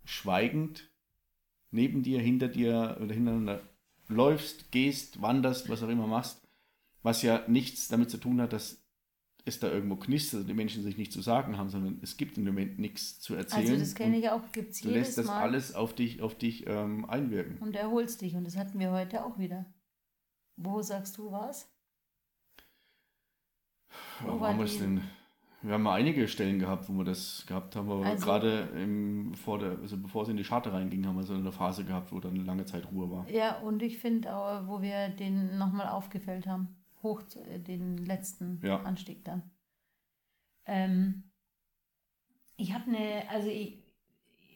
schweigend 0.04 0.90
neben 1.70 2.02
dir, 2.02 2.20
hinter 2.20 2.48
dir 2.48 2.98
oder 3.00 3.14
hintereinander 3.14 3.68
läufst, 4.08 4.70
gehst, 4.70 5.20
wanderst, 5.20 5.68
was 5.68 5.82
auch 5.82 5.88
immer 5.88 6.06
machst 6.06 6.46
was 7.06 7.22
ja 7.22 7.44
nichts 7.46 7.86
damit 7.86 8.10
zu 8.10 8.18
tun 8.18 8.40
hat, 8.40 8.52
dass 8.52 8.84
es 9.46 9.60
da 9.60 9.70
irgendwo 9.70 9.96
knistert, 9.96 10.48
die 10.48 10.54
Menschen 10.54 10.82
sich 10.82 10.98
nicht 10.98 11.12
zu 11.12 11.22
sagen 11.22 11.56
haben, 11.56 11.68
sondern 11.68 12.00
es 12.02 12.16
gibt 12.16 12.36
im 12.36 12.44
Moment 12.44 12.80
nichts 12.80 13.20
zu 13.20 13.34
erzählen. 13.36 13.70
Also 13.70 13.78
das 13.78 13.94
kenne 13.94 14.18
ich 14.18 14.28
auch, 14.28 14.42
gibt 14.50 14.72
es 14.72 14.80
Du 14.80 14.90
lässt 14.90 15.16
das 15.16 15.26
Mal. 15.26 15.40
alles 15.40 15.74
auf 15.74 15.94
dich, 15.94 16.20
auf 16.20 16.34
dich 16.36 16.66
ähm, 16.66 17.08
einwirken. 17.08 17.58
Und 17.58 17.76
erholst 17.76 18.20
dich 18.20 18.34
und 18.34 18.44
das 18.44 18.56
hatten 18.56 18.78
wir 18.80 18.90
heute 18.90 19.24
auch 19.24 19.38
wieder. 19.38 19.64
Wo 20.56 20.82
sagst 20.82 21.16
du 21.18 21.30
was? 21.30 21.72
Wo, 24.20 24.40
Wo 24.40 24.40
haben 24.40 24.58
wir 24.58 24.64
es 24.64 24.78
denn? 24.78 25.00
Wir 25.62 25.74
haben 25.74 25.82
mal 25.82 25.94
einige 25.94 26.26
Stellen 26.28 26.58
gehabt, 26.58 26.88
wo 26.88 26.92
wir 26.94 27.04
das 27.04 27.44
gehabt 27.46 27.76
haben, 27.76 27.90
aber 27.90 28.04
also, 28.04 28.24
gerade 28.24 28.68
im, 28.74 29.34
vor 29.34 29.58
der, 29.58 29.78
also 29.78 29.96
bevor 29.96 30.24
es 30.24 30.28
in 30.28 30.36
die 30.36 30.44
Scharte 30.44 30.72
reinging, 30.72 31.06
haben 31.06 31.16
wir 31.16 31.22
so 31.22 31.34
eine 31.34 31.52
Phase 31.52 31.84
gehabt, 31.84 32.12
wo 32.12 32.20
dann 32.20 32.34
eine 32.34 32.44
lange 32.44 32.64
Zeit 32.66 32.90
Ruhe 32.92 33.10
war. 33.10 33.30
Ja, 33.30 33.58
und 33.60 33.82
ich 33.82 33.98
finde 33.98 34.34
auch, 34.34 34.66
wo 34.66 34.82
wir 34.82 35.08
den 35.08 35.56
nochmal 35.56 35.88
aufgefällt 35.88 36.46
haben 36.46 36.75
hoch 37.02 37.22
äh, 37.48 37.58
den 37.58 37.98
letzten 37.98 38.60
ja. 38.62 38.82
Anstieg 38.82 39.24
dann. 39.24 39.50
Ähm, 40.66 41.24
ich 42.56 42.72
habe 42.72 42.86
eine, 42.86 43.28
also 43.30 43.48
ich, 43.48 43.82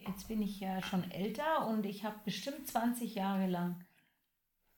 jetzt 0.06 0.28
bin 0.28 0.42
ich 0.42 0.60
ja 0.60 0.82
schon 0.82 1.10
älter 1.10 1.68
und 1.68 1.86
ich 1.86 2.04
habe 2.04 2.16
bestimmt 2.24 2.66
20 2.66 3.14
Jahre 3.14 3.46
lang 3.46 3.84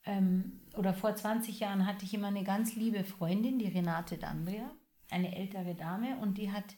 ähm, 0.05 0.61
oder 0.77 0.94
vor 0.94 1.14
20 1.14 1.61
Jahren 1.61 1.87
hatte 1.87 2.05
ich 2.05 2.14
immer 2.14 2.29
eine 2.29 2.44
ganz 2.44 2.75
liebe 2.75 3.05
Freundin, 3.05 3.59
die 3.59 3.68
Renate 3.68 4.16
D'Andrea, 4.16 4.68
eine 5.11 5.37
ältere 5.37 5.75
Dame 5.75 6.18
und 6.18 6.38
die 6.38 6.51
hat 6.51 6.77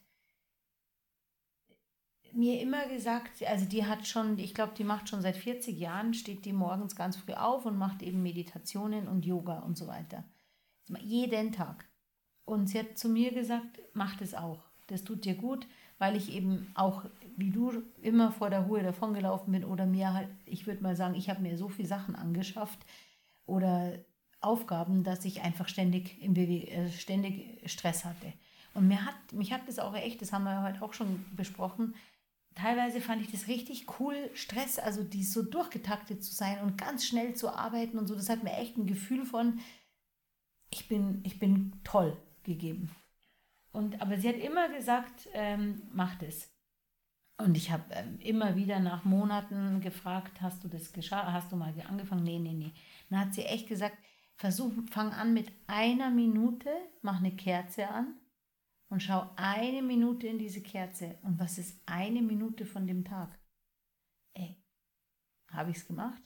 mir 2.32 2.60
immer 2.60 2.88
gesagt, 2.88 3.42
also 3.46 3.64
die 3.64 3.86
hat 3.86 4.06
schon, 4.06 4.38
ich 4.38 4.54
glaube, 4.54 4.74
die 4.76 4.84
macht 4.84 5.08
schon 5.08 5.22
seit 5.22 5.36
40 5.36 5.78
Jahren, 5.78 6.14
steht 6.14 6.44
die 6.44 6.52
morgens 6.52 6.96
ganz 6.96 7.16
früh 7.16 7.32
auf 7.32 7.64
und 7.64 7.78
macht 7.78 8.02
eben 8.02 8.22
Meditationen 8.22 9.06
und 9.06 9.24
Yoga 9.24 9.60
und 9.60 9.78
so 9.78 9.86
weiter. 9.86 10.24
Jeden 11.00 11.52
Tag. 11.52 11.88
Und 12.44 12.68
sie 12.68 12.78
hat 12.78 12.98
zu 12.98 13.08
mir 13.08 13.32
gesagt, 13.32 13.80
mach 13.94 14.16
das 14.16 14.34
auch. 14.34 14.62
Das 14.86 15.02
tut 15.02 15.24
dir 15.24 15.34
gut, 15.34 15.66
weil 15.98 16.14
ich 16.16 16.32
eben 16.32 16.70
auch, 16.74 17.04
wie 17.36 17.50
du, 17.50 17.82
immer 18.02 18.32
vor 18.32 18.50
der 18.50 18.60
Ruhe 18.60 18.82
davongelaufen 18.82 19.52
bin 19.52 19.64
oder 19.64 19.86
mir 19.86 20.12
halt, 20.12 20.28
ich 20.44 20.66
würde 20.66 20.82
mal 20.82 20.96
sagen, 20.96 21.14
ich 21.14 21.30
habe 21.30 21.40
mir 21.40 21.56
so 21.56 21.68
viele 21.68 21.88
Sachen 21.88 22.14
angeschafft 22.14 22.78
oder 23.46 23.98
Aufgaben, 24.40 25.04
dass 25.04 25.24
ich 25.24 25.40
einfach 25.40 25.68
ständig, 25.68 26.20
im 26.22 26.36
äh, 26.36 26.90
ständig 26.90 27.70
Stress 27.70 28.04
hatte. 28.04 28.32
Und 28.74 28.88
mir 28.88 29.06
hat, 29.06 29.14
mich 29.32 29.52
hat 29.52 29.66
das 29.66 29.78
auch 29.78 29.94
echt, 29.94 30.20
das 30.20 30.32
haben 30.32 30.44
wir 30.44 30.62
heute 30.62 30.82
auch 30.82 30.92
schon 30.92 31.24
besprochen, 31.34 31.94
teilweise 32.54 33.00
fand 33.00 33.22
ich 33.22 33.30
das 33.30 33.48
richtig 33.48 33.86
cool, 33.98 34.30
Stress, 34.34 34.78
also 34.78 35.02
die 35.02 35.24
so 35.24 35.42
durchgetaktet 35.42 36.22
zu 36.22 36.34
sein 36.34 36.60
und 36.60 36.76
ganz 36.76 37.06
schnell 37.06 37.34
zu 37.34 37.48
arbeiten 37.48 37.98
und 37.98 38.06
so. 38.06 38.14
Das 38.14 38.28
hat 38.28 38.44
mir 38.44 38.52
echt 38.52 38.76
ein 38.76 38.86
Gefühl 38.86 39.24
von, 39.24 39.60
ich 40.74 40.88
bin, 40.88 41.20
ich 41.22 41.38
bin 41.38 41.72
toll 41.84 42.16
gegeben. 42.42 42.90
Und, 43.70 44.00
aber 44.02 44.18
sie 44.18 44.28
hat 44.28 44.36
immer 44.36 44.68
gesagt, 44.68 45.28
ähm, 45.32 45.82
mach 45.92 46.16
das. 46.16 46.50
Und 47.38 47.56
ich 47.56 47.70
habe 47.70 47.84
ähm, 47.90 48.18
immer 48.20 48.56
wieder 48.56 48.80
nach 48.80 49.04
Monaten 49.04 49.80
gefragt, 49.80 50.40
hast 50.40 50.64
du 50.64 50.68
das 50.68 50.92
geschafft? 50.92 51.30
Hast 51.30 51.52
du 51.52 51.56
mal 51.56 51.72
angefangen? 51.88 52.24
Nee, 52.24 52.40
nee, 52.40 52.52
nee. 52.52 52.72
Dann 53.08 53.20
hat 53.20 53.34
sie 53.34 53.44
echt 53.44 53.68
gesagt, 53.68 53.96
versuch, 54.34 54.72
fang 54.90 55.12
an 55.12 55.32
mit 55.32 55.52
einer 55.68 56.10
Minute, 56.10 56.70
mach 57.02 57.18
eine 57.18 57.34
Kerze 57.36 57.88
an 57.88 58.14
und 58.88 59.00
schau 59.00 59.30
eine 59.36 59.82
Minute 59.82 60.26
in 60.26 60.38
diese 60.38 60.60
Kerze. 60.60 61.18
Und 61.22 61.38
was 61.38 61.58
ist 61.58 61.80
eine 61.86 62.20
Minute 62.20 62.66
von 62.66 62.86
dem 62.86 63.04
Tag? 63.04 63.38
Ey, 64.34 64.56
habe 65.50 65.70
ich 65.70 65.76
es 65.76 65.86
gemacht? 65.86 66.22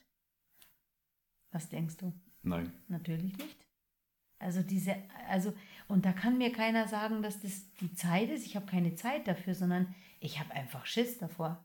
Was 1.51 1.69
denkst 1.69 1.99
du? 1.99 2.13
Nein. 2.43 2.73
Natürlich 2.89 3.37
nicht. 3.37 3.68
Also 4.39 4.63
diese, 4.63 4.97
also, 5.29 5.53
und 5.89 6.05
da 6.05 6.13
kann 6.13 6.39
mir 6.39 6.53
keiner 6.53 6.87
sagen, 6.87 7.23
dass 7.23 7.41
das 7.41 7.73
die 7.81 7.93
Zeit 7.95 8.31
ist. 8.31 8.47
Ich 8.47 8.57
habe 8.57 8.67
keine 8.67 8.95
Zeit 8.95 9.27
dafür, 9.27 9.55
sondern 9.55 9.95
ich 10.21 10.39
habe 10.39 10.53
einfach 10.53 10.87
Schiss 10.87 11.19
davor. 11.19 11.65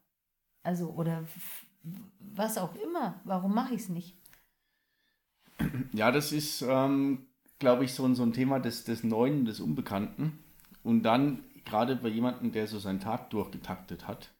Also, 0.63 0.89
oder 0.91 1.25
was 2.19 2.57
auch 2.57 2.75
immer. 2.75 3.21
Warum 3.25 3.53
mache 3.53 3.73
ich 3.75 3.81
es 3.81 3.89
nicht? 3.89 4.17
Ja, 5.93 6.11
das 6.11 6.31
ist, 6.31 6.61
ähm, 6.63 7.27
glaube 7.59 7.85
ich, 7.85 7.93
so, 7.93 8.11
so 8.13 8.23
ein 8.23 8.33
Thema 8.33 8.59
des, 8.59 8.85
des 8.85 9.03
Neuen, 9.03 9.45
des 9.45 9.59
Unbekannten. 9.59 10.39
Und 10.83 11.03
dann, 11.03 11.43
gerade 11.65 11.95
bei 11.95 12.09
jemandem, 12.09 12.51
der 12.51 12.67
so 12.67 12.79
seinen 12.79 12.99
Tag 12.99 13.29
durchgetaktet 13.29 14.07
hat, 14.07 14.33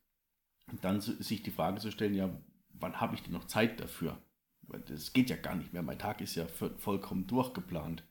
dann 0.82 1.02
so, 1.02 1.14
sich 1.14 1.44
die 1.44 1.52
Frage 1.52 1.80
zu 1.80 1.92
stellen, 1.92 2.16
ja, 2.16 2.30
wann 2.74 3.00
habe 3.00 3.16
ich 3.16 3.24
denn 3.24 3.34
noch 3.34 3.46
Zeit 3.46 3.80
dafür? 3.80 4.18
Weil 4.64 4.82
das 4.82 5.14
geht 5.14 5.30
ja 5.30 5.36
gar 5.36 5.56
nicht 5.56 5.74
mehr. 5.74 5.84
Mein 5.84 6.00
Tag 6.00 6.22
ist 6.22 6.36
ja 6.36 6.46
vollkommen 6.48 7.28
durchgeplant. 7.28 8.04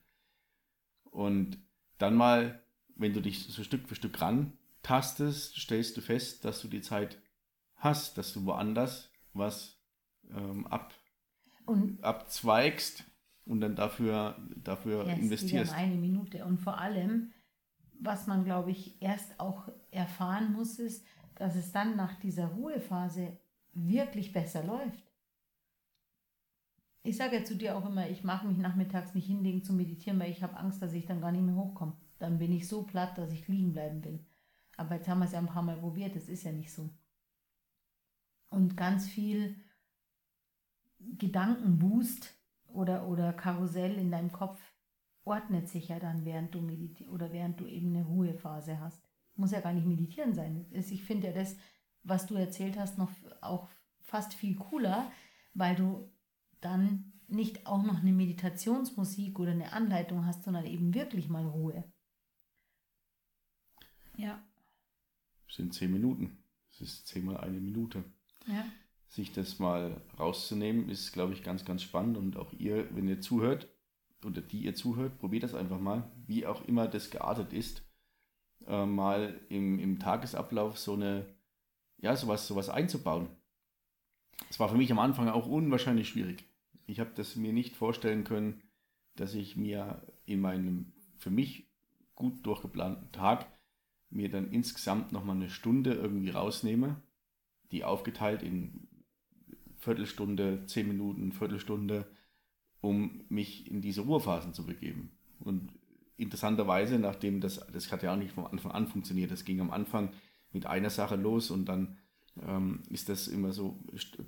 Und 1.13 1.57
dann 1.99 2.15
mal, 2.15 2.61
wenn 2.95 3.13
du 3.13 3.21
dich 3.21 3.45
so 3.45 3.63
Stück 3.63 3.87
für 3.87 3.95
Stück 3.95 4.19
rantastest, 4.19 5.55
stellst 5.55 5.95
du 5.95 6.01
fest, 6.01 6.43
dass 6.43 6.61
du 6.61 6.67
die 6.67 6.81
Zeit 6.81 7.19
hast, 7.75 8.17
dass 8.17 8.33
du 8.33 8.45
woanders 8.45 9.11
was 9.33 9.79
ähm, 10.29 10.65
ab, 10.67 10.93
und 11.65 12.03
abzweigst 12.03 13.03
und 13.45 13.61
dann 13.61 13.75
dafür, 13.75 14.37
dafür 14.55 15.07
yes, 15.07 15.19
investierst. 15.19 15.73
Eine 15.73 15.95
Minute. 15.95 16.45
Und 16.45 16.59
vor 16.59 16.79
allem, 16.79 17.31
was 17.99 18.27
man, 18.27 18.43
glaube 18.43 18.71
ich, 18.71 19.01
erst 19.01 19.39
auch 19.39 19.69
erfahren 19.91 20.51
muss, 20.53 20.79
ist, 20.79 21.05
dass 21.35 21.55
es 21.55 21.71
dann 21.71 21.95
nach 21.95 22.15
dieser 22.19 22.47
Ruhephase 22.47 23.37
wirklich 23.73 24.33
besser 24.33 24.63
läuft. 24.63 25.02
Ich 27.05 27.17
sage 27.17 27.37
ja 27.37 27.43
zu 27.43 27.55
dir 27.55 27.77
auch 27.77 27.85
immer, 27.85 28.09
ich 28.09 28.23
mache 28.23 28.47
mich 28.47 28.57
nachmittags 28.57 29.13
nicht 29.13 29.27
hinlegen 29.27 29.61
zu 29.61 29.73
meditieren, 29.73 30.19
weil 30.19 30.31
ich 30.31 30.41
habe 30.41 30.55
Angst, 30.57 30.81
dass 30.81 30.93
ich 30.93 31.05
dann 31.05 31.19
gar 31.19 31.33
nicht 31.33 31.43
mehr 31.43 31.55
hochkomme. 31.55 31.97
Dann 32.17 32.39
bin 32.39 32.53
ich 32.53 32.67
so 32.67 32.83
platt, 32.83 33.17
dass 33.17 33.33
ich 33.33 33.47
liegen 33.49 33.73
bleiben 33.73 34.03
will. 34.05 34.25
Aber 34.77 34.95
jetzt 34.95 35.09
haben 35.09 35.19
wir 35.19 35.25
es 35.25 35.33
ja 35.33 35.39
ein 35.39 35.47
paar 35.47 35.63
Mal 35.63 35.77
probiert, 35.77 36.15
das 36.15 36.29
ist 36.29 36.43
ja 36.43 36.53
nicht 36.53 36.71
so. 36.71 36.89
Und 38.49 38.77
ganz 38.77 39.07
viel 39.07 39.55
Gedankenboost 40.99 42.33
oder, 42.67 43.07
oder 43.07 43.33
Karussell 43.33 43.97
in 43.97 44.11
deinem 44.11 44.31
Kopf 44.31 44.61
ordnet 45.25 45.67
sich 45.67 45.89
ja 45.89 45.99
dann, 45.99 46.25
während 46.25 46.55
du 46.55 46.61
meditierst 46.61 47.11
oder 47.11 47.31
während 47.33 47.59
du 47.59 47.65
eben 47.65 47.95
eine 47.95 48.05
Ruhephase 48.05 48.79
hast. 48.79 49.01
Muss 49.35 49.51
ja 49.51 49.59
gar 49.59 49.73
nicht 49.73 49.87
meditieren 49.87 50.33
sein. 50.33 50.65
Ich 50.71 51.03
finde 51.03 51.27
ja 51.27 51.33
das, 51.33 51.57
was 52.03 52.27
du 52.27 52.35
erzählt 52.35 52.77
hast, 52.77 52.97
noch 52.97 53.11
auch 53.41 53.67
fast 54.01 54.33
viel 54.33 54.55
cooler, 54.55 55.11
weil 55.53 55.75
du 55.75 56.12
dann 56.63 57.13
nicht 57.27 57.65
auch 57.67 57.83
noch 57.83 57.99
eine 57.99 58.13
Meditationsmusik 58.13 59.39
oder 59.39 59.51
eine 59.51 59.73
Anleitung 59.73 60.25
hast, 60.25 60.43
sondern 60.43 60.65
eben 60.65 60.93
wirklich 60.93 61.29
mal 61.29 61.45
Ruhe. 61.45 61.83
Ja. 64.17 64.41
Das 65.47 65.57
sind 65.57 65.73
zehn 65.73 65.91
Minuten. 65.91 66.37
Das 66.69 66.81
ist 66.81 67.07
zehnmal 67.07 67.37
eine 67.37 67.59
Minute. 67.59 68.03
Ja. 68.47 68.65
Sich 69.07 69.31
das 69.31 69.59
mal 69.59 70.01
rauszunehmen, 70.19 70.89
ist, 70.89 71.11
glaube 71.11 71.33
ich, 71.33 71.43
ganz, 71.43 71.65
ganz 71.65 71.83
spannend. 71.83 72.17
Und 72.17 72.37
auch 72.37 72.51
ihr, 72.53 72.93
wenn 72.95 73.07
ihr 73.07 73.21
zuhört, 73.21 73.67
oder 74.23 74.41
die 74.41 74.63
ihr 74.63 74.75
zuhört, 74.75 75.19
probiert 75.19 75.43
das 75.43 75.53
einfach 75.53 75.79
mal, 75.79 76.09
wie 76.25 76.45
auch 76.45 76.65
immer 76.65 76.87
das 76.87 77.09
geartet 77.09 77.53
ist, 77.53 77.83
äh, 78.65 78.85
mal 78.85 79.39
im, 79.49 79.79
im 79.79 79.99
Tagesablauf 79.99 80.77
so 80.77 80.93
eine, 80.93 81.25
ja, 81.97 82.15
sowas, 82.15 82.47
sowas 82.47 82.69
einzubauen. 82.69 83.27
Es 84.49 84.59
war 84.59 84.69
für 84.69 84.77
mich 84.77 84.91
am 84.91 84.99
Anfang 84.99 85.29
auch 85.29 85.47
unwahrscheinlich 85.47 86.09
schwierig 86.09 86.45
ich 86.85 86.99
habe 86.99 87.11
das 87.15 87.35
mir 87.35 87.53
nicht 87.53 87.75
vorstellen 87.75 88.23
können, 88.23 88.61
dass 89.15 89.33
ich 89.35 89.55
mir 89.55 90.01
in 90.25 90.41
meinem 90.41 90.93
für 91.17 91.29
mich 91.29 91.69
gut 92.15 92.45
durchgeplanten 92.45 93.11
Tag 93.11 93.47
mir 94.09 94.29
dann 94.29 94.51
insgesamt 94.51 95.11
nochmal 95.11 95.35
eine 95.35 95.49
Stunde 95.49 95.93
irgendwie 95.93 96.29
rausnehme, 96.29 97.01
die 97.71 97.83
aufgeteilt 97.83 98.43
in 98.43 98.87
Viertelstunde, 99.77 100.65
zehn 100.65 100.87
Minuten, 100.87 101.31
Viertelstunde, 101.31 102.07
um 102.81 103.25
mich 103.29 103.69
in 103.69 103.81
diese 103.81 104.01
Ruhephasen 104.01 104.53
zu 104.53 104.65
begeben. 104.65 105.11
Und 105.39 105.73
interessanterweise, 106.17 106.99
nachdem 106.99 107.41
das, 107.41 107.65
das 107.71 107.91
hat 107.91 108.03
ja 108.03 108.13
auch 108.13 108.17
nicht 108.17 108.33
von 108.33 108.45
Anfang 108.45 108.71
an 108.71 108.87
funktioniert, 108.87 109.31
das 109.31 109.45
ging 109.45 109.59
am 109.59 109.71
Anfang 109.71 110.11
mit 110.51 110.65
einer 110.65 110.89
Sache 110.89 111.15
los 111.15 111.49
und 111.49 111.65
dann 111.65 111.97
ist 112.89 113.09
das 113.09 113.27
immer 113.27 113.53
so 113.53 113.79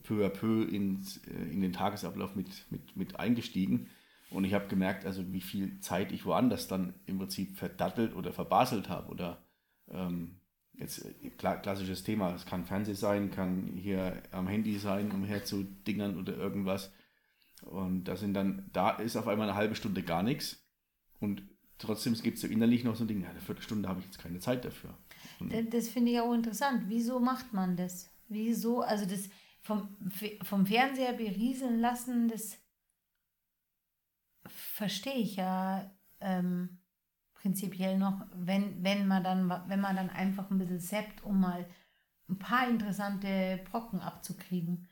peu 0.04 0.26
à 0.26 0.30
peu 0.30 0.63
in, 0.63 1.04
äh, 1.28 1.52
in 1.52 1.62
den 1.62 1.74
Tagesablauf 1.74 2.36
mit, 2.36 2.65
mit, 2.70 2.96
mit 2.96 3.20
eingestiegen. 3.20 3.88
Und 4.30 4.44
ich 4.44 4.54
habe 4.54 4.68
gemerkt, 4.68 5.06
also 5.06 5.32
wie 5.34 5.41
viel 5.41 5.80
Zeit 5.80 6.12
ich 6.12 6.26
woanders 6.26 6.68
dann 6.68 6.94
im 7.06 7.18
Prinzip 7.18 7.58
verdattelt 7.58 8.15
oder 8.15 8.32
verbaselt 8.32 8.89
habe. 8.89 9.10
Oder 9.10 9.44
ähm, 9.89 10.36
jetzt 10.74 11.06
äh, 11.06 11.30
klassisches 11.32 12.04
Thema, 12.04 12.36
es 12.36 12.46
kann 12.46 12.65
Fernseh 12.65 12.94
sein, 12.94 13.32
kann 13.32 13.74
hier 13.76 14.22
am 14.32 14.48
Handy 14.48 14.78
sein, 14.78 15.12
umher 15.12 15.44
zu 15.44 15.63
Dingern 15.63 16.20
oder 16.20 16.38
irgendwas. 16.38 16.91
Und 17.62 18.04
da 18.04 18.15
sind 18.15 18.36
dann, 18.36 18.70
da 18.72 18.91
ist 18.91 19.15
auf 19.15 19.28
einmal 19.28 19.50
eine 19.50 19.58
halbe 19.58 19.76
Stunde 19.76 20.04
gar 20.04 20.22
nichts. 20.22 20.63
Und 21.20 21.41
trotzdem 21.80 22.13
gibt 22.13 22.36
es 22.36 22.41
so 22.41 22.48
innerlich 22.48 22.84
noch 22.84 22.96
so 22.96 23.04
ein 23.04 23.08
Ding, 23.08 23.22
ja, 23.22 23.30
eine 23.30 23.39
Viertelstunde 23.39 23.89
habe 23.89 24.02
ich 24.02 24.06
jetzt 24.06 24.20
keine 24.20 24.39
Zeit 24.39 24.63
dafür. 24.63 24.96
Das, 25.40 25.66
das 25.70 25.90
finde 25.90 26.12
ich 26.12 26.20
auch 26.20 26.34
interessant. 26.34 26.84
Wieso 26.88 27.20
macht 27.20 27.54
man 27.54 27.76
das? 27.76 28.10
Wieso? 28.28 28.82
Also 28.82 29.06
das 29.06 29.30
vom, 29.62 29.98
vom 30.44 30.66
Fernseher 30.66 31.14
berieseln 31.14 31.80
lassen, 31.80 32.28
das 32.28 32.58
verstehe 34.48 35.16
ich 35.16 35.38
ja 35.38 35.92
ähm, 36.20 36.78
prinzipiell 37.34 37.98
noch, 37.98 38.26
wenn, 38.36 38.84
wenn 38.84 39.08
man 39.08 39.24
dann, 39.24 39.50
wenn 39.68 39.82
man 39.82 39.96
dann 39.96 40.10
einfach 40.10 40.50
ein 40.50 40.58
bisschen 40.58 40.80
seppt, 40.80 41.24
um 41.24 41.40
mal 41.40 41.68
ein 42.30 42.40
paar 42.40 42.68
interessante 42.68 43.64
Brocken 43.70 44.02
abzukriegen, 44.02 44.88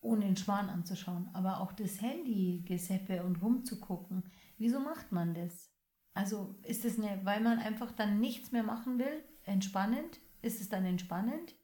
ohne 0.00 0.26
den 0.26 0.36
Schwan 0.36 0.68
anzuschauen. 0.68 1.28
Aber 1.32 1.60
auch 1.60 1.72
das 1.72 2.00
Handy-Geseppe 2.00 3.22
und 3.22 3.42
rumzugucken, 3.42 4.24
wieso 4.58 4.80
macht 4.80 5.12
man 5.12 5.34
das? 5.34 5.70
Also 6.16 6.54
ist 6.62 6.86
es 6.86 6.98
eine, 6.98 7.20
weil 7.24 7.42
man 7.42 7.58
einfach 7.58 7.92
dann 7.92 8.20
nichts 8.20 8.50
mehr 8.50 8.62
machen 8.62 8.98
will, 8.98 9.22
entspannend? 9.44 10.18
Ist 10.40 10.62
es 10.62 10.70
dann 10.70 10.86
entspannend? 10.86 11.54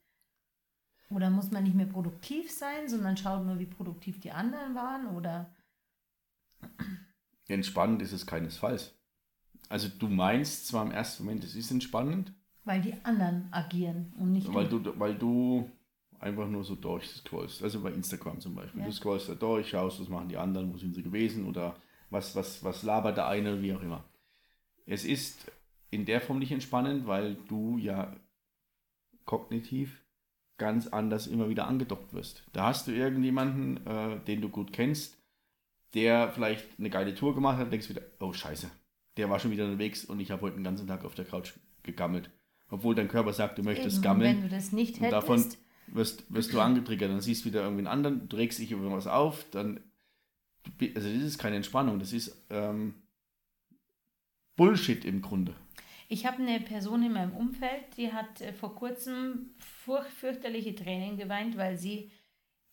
Oder 1.08 1.30
muss 1.30 1.50
man 1.50 1.64
nicht 1.64 1.74
mehr 1.74 1.86
produktiv 1.86 2.50
sein, 2.50 2.86
sondern 2.86 3.16
schaut 3.16 3.46
nur, 3.46 3.58
wie 3.58 3.66
produktiv 3.66 4.20
die 4.20 4.30
anderen 4.30 4.74
waren? 4.74 5.06
Oder 5.16 5.50
entspannend 7.48 8.02
ist 8.02 8.12
es 8.12 8.26
keinesfalls. 8.26 8.94
Also 9.70 9.88
du 9.88 10.08
meinst 10.08 10.66
zwar 10.66 10.84
im 10.84 10.92
ersten 10.92 11.24
Moment, 11.24 11.44
es 11.44 11.54
ist 11.54 11.70
entspannend, 11.70 12.34
Weil 12.64 12.82
die 12.82 12.94
anderen 13.04 13.48
agieren 13.52 14.12
und 14.18 14.32
nicht 14.32 14.52
weil 14.52 14.68
du. 14.68 14.80
du. 14.80 14.98
Weil 15.00 15.14
du 15.14 15.70
einfach 16.18 16.46
nur 16.46 16.62
so 16.62 16.74
durchscrollst. 16.74 17.62
Also 17.62 17.80
bei 17.80 17.90
Instagram 17.90 18.38
zum 18.38 18.54
Beispiel. 18.54 18.82
Ja. 18.82 18.86
Du 18.86 18.92
scrollst 18.92 19.30
da 19.30 19.34
durch, 19.34 19.70
schaust, 19.70 19.98
was 19.98 20.10
machen 20.10 20.28
die 20.28 20.36
anderen, 20.36 20.72
wo 20.74 20.76
sind 20.76 20.94
sie 20.94 21.02
gewesen 21.02 21.46
oder 21.46 21.74
was, 22.10 22.36
was, 22.36 22.62
was 22.62 22.82
labert 22.82 23.16
der 23.16 23.28
eine, 23.28 23.62
wie 23.62 23.72
auch 23.72 23.80
immer. 23.80 24.04
Es 24.92 25.06
ist 25.06 25.50
in 25.90 26.04
der 26.04 26.20
Form 26.20 26.38
nicht 26.38 26.52
entspannend, 26.52 27.06
weil 27.06 27.36
du 27.48 27.78
ja 27.78 28.14
kognitiv 29.24 30.04
ganz 30.58 30.86
anders 30.86 31.26
immer 31.26 31.48
wieder 31.48 31.66
angedockt 31.66 32.12
wirst. 32.12 32.42
Da 32.52 32.66
hast 32.66 32.86
du 32.86 32.92
irgendjemanden, 32.92 33.86
äh, 33.86 34.20
den 34.26 34.42
du 34.42 34.50
gut 34.50 34.70
kennst, 34.70 35.16
der 35.94 36.30
vielleicht 36.30 36.78
eine 36.78 36.90
geile 36.90 37.14
Tour 37.14 37.34
gemacht 37.34 37.56
hat, 37.56 37.72
denkst 37.72 37.88
wieder, 37.88 38.02
oh 38.20 38.34
scheiße, 38.34 38.70
der 39.16 39.30
war 39.30 39.38
schon 39.38 39.50
wieder 39.50 39.64
unterwegs 39.64 40.04
und 40.04 40.20
ich 40.20 40.30
habe 40.30 40.42
heute 40.42 40.56
den 40.56 40.64
ganzen 40.64 40.86
Tag 40.86 41.06
auf 41.06 41.14
der 41.14 41.24
Couch 41.24 41.54
gegammelt. 41.82 42.28
Obwohl 42.68 42.94
dein 42.94 43.08
Körper 43.08 43.32
sagt, 43.32 43.56
du 43.56 43.62
möchtest 43.62 43.96
Eben, 43.96 44.02
gammeln. 44.02 44.36
Wenn 44.36 44.42
du 44.42 44.54
das 44.54 44.72
nicht 44.72 44.96
hättest. 44.96 45.12
davon 45.12 45.42
wirst, 45.86 46.30
wirst 46.30 46.52
du 46.52 46.60
angetriggert, 46.60 47.10
dann 47.10 47.22
siehst 47.22 47.46
du 47.46 47.48
wieder 47.48 47.62
irgendwie 47.62 47.80
einen 47.80 48.04
anderen, 48.04 48.28
du 48.28 48.36
regst 48.36 48.58
dich 48.58 48.72
über 48.72 48.92
was 48.92 49.06
auf, 49.06 49.46
dann, 49.52 49.80
also 50.80 51.08
das 51.08 51.22
ist 51.22 51.38
keine 51.38 51.56
Entspannung, 51.56 51.98
das 51.98 52.12
ist 52.12 52.44
ähm, 52.50 53.01
Bullshit 54.56 55.04
im 55.04 55.22
Grunde. 55.22 55.54
Ich 56.08 56.26
habe 56.26 56.42
eine 56.42 56.60
Person 56.60 57.02
in 57.02 57.12
meinem 57.12 57.34
Umfeld, 57.34 57.96
die 57.96 58.12
hat 58.12 58.40
äh, 58.40 58.52
vor 58.52 58.74
kurzem 58.74 59.54
furch 59.58 60.08
fürchterliche 60.08 60.74
Tränen 60.74 61.16
geweint, 61.16 61.56
weil 61.56 61.78
sie 61.78 62.10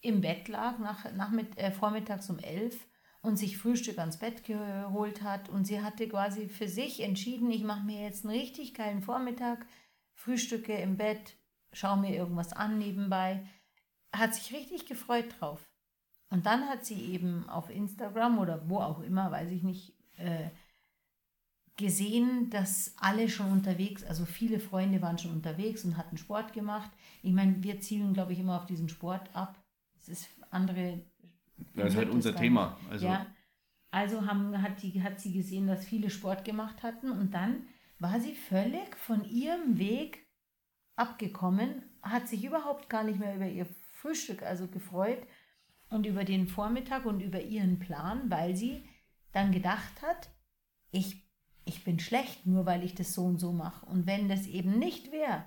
im 0.02 0.22
Bett 0.22 0.48
lag, 0.48 0.78
nach, 0.80 1.12
nach 1.14 1.32
mit, 1.32 1.58
äh, 1.58 1.72
vormittags 1.72 2.30
um 2.30 2.40
elf 2.40 2.88
und 3.22 3.38
sich 3.38 3.58
Frühstück 3.58 3.98
ans 3.98 4.18
Bett 4.18 4.44
geholt 4.44 5.24
hat. 5.24 5.50
Und 5.50 5.66
sie 5.66 5.82
hatte 5.82 6.08
quasi 6.08 6.48
für 6.48 6.68
sich 6.68 7.02
entschieden, 7.02 7.52
ich 7.52 7.64
mache 7.64 7.86
mir 7.86 8.02
jetzt 8.02 8.26
einen 8.26 8.38
richtig 8.38 8.74
geilen 8.74 9.02
Vormittag, 9.02 9.66
frühstücke 10.14 10.74
im 10.74 10.98
Bett, 10.98 11.36
schaue 11.74 11.98
mir 11.98 12.16
irgendwas 12.16 12.54
an 12.54 12.78
nebenbei. 12.78 13.48
Hat 14.14 14.34
sich 14.34 14.54
richtig 14.54 14.86
gefreut 14.86 15.36
drauf. 15.40 15.70
Und 16.30 16.46
dann 16.46 16.68
hat 16.68 16.86
sie 16.86 17.14
eben 17.14 17.48
auf 17.50 17.70
Instagram 17.70 18.40
oder 18.40 18.70
wo 18.70 18.80
auch 18.80 19.02
immer, 19.02 19.32
weiß 19.32 19.52
ich 19.52 19.64
nicht, 19.64 19.94
äh, 20.18 20.50
gesehen, 21.80 22.50
dass 22.50 22.94
alle 22.98 23.30
schon 23.30 23.52
unterwegs, 23.52 24.04
also 24.04 24.26
viele 24.26 24.60
Freunde 24.60 25.02
waren 25.02 25.18
schon 25.18 25.32
unterwegs 25.32 25.86
und 25.86 25.98
hatten 25.98 26.18
Sport 26.18 26.54
gemacht. 26.54 26.92
Ich 27.24 27.34
meine, 27.34 27.64
wir 27.64 27.80
zielen, 27.80 28.14
glaube 28.14 28.34
ich, 28.34 28.40
immer 28.40 28.58
auf 28.58 28.66
diesen 28.66 28.90
Sport 28.90 29.34
ab. 29.34 29.58
Es 29.98 30.10
ist 30.10 30.30
andere. 30.52 31.02
Das 31.76 31.94
ist 31.94 31.98
halt 31.98 32.10
unser 32.10 32.36
Thema. 32.36 32.78
Also, 32.90 33.08
ja, 33.08 33.26
also 33.92 34.26
haben, 34.26 34.62
hat, 34.62 34.84
die, 34.84 35.02
hat 35.02 35.20
sie 35.20 35.32
gesehen, 35.32 35.68
dass 35.68 35.86
viele 35.86 36.10
Sport 36.10 36.44
gemacht 36.44 36.84
hatten 36.84 37.12
und 37.12 37.34
dann 37.34 37.64
war 37.98 38.20
sie 38.20 38.34
völlig 38.34 38.96
von 38.98 39.24
ihrem 39.24 39.80
Weg 39.80 40.28
abgekommen, 40.96 41.84
hat 42.02 42.28
sich 42.28 42.44
überhaupt 42.44 42.90
gar 42.90 43.04
nicht 43.04 43.20
mehr 43.20 43.36
über 43.36 43.48
ihr 43.48 43.68
Frühstück 43.94 44.44
also 44.44 44.68
gefreut 44.68 45.26
und 45.90 46.06
über 46.06 46.24
den 46.26 46.48
Vormittag 46.48 47.06
und 47.06 47.22
über 47.22 47.42
ihren 47.42 47.80
Plan, 47.80 48.30
weil 48.30 48.56
sie 48.56 48.84
dann 49.32 49.52
gedacht 49.52 50.02
hat, 50.02 50.30
ich 50.92 51.29
ich 51.70 51.84
bin 51.84 52.00
schlecht, 52.00 52.46
nur 52.46 52.66
weil 52.66 52.84
ich 52.84 52.96
das 52.96 53.14
so 53.14 53.24
und 53.24 53.38
so 53.38 53.54
mache. 53.54 53.86
Und 53.86 54.08
wenn 54.08 54.28
das 54.28 54.48
eben 54.48 54.78
nicht 54.80 55.12
wäre, 55.12 55.46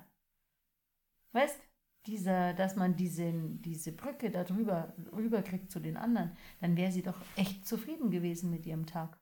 weißt 1.33 1.59
dieser, 2.05 2.53
dass 2.53 2.75
man 2.75 2.95
diese, 2.95 3.31
diese 3.31 3.91
Brücke 3.91 4.31
da 4.31 4.43
drüber 4.43 4.93
rüberkriegt 5.11 5.71
zu 5.71 5.79
den 5.79 5.97
anderen, 5.97 6.35
dann 6.59 6.75
wäre 6.75 6.91
sie 6.91 7.03
doch 7.03 7.19
echt 7.35 7.67
zufrieden 7.67 8.09
gewesen 8.09 8.49
mit 8.49 8.65
ihrem 8.65 8.85
Tag. 8.85 9.19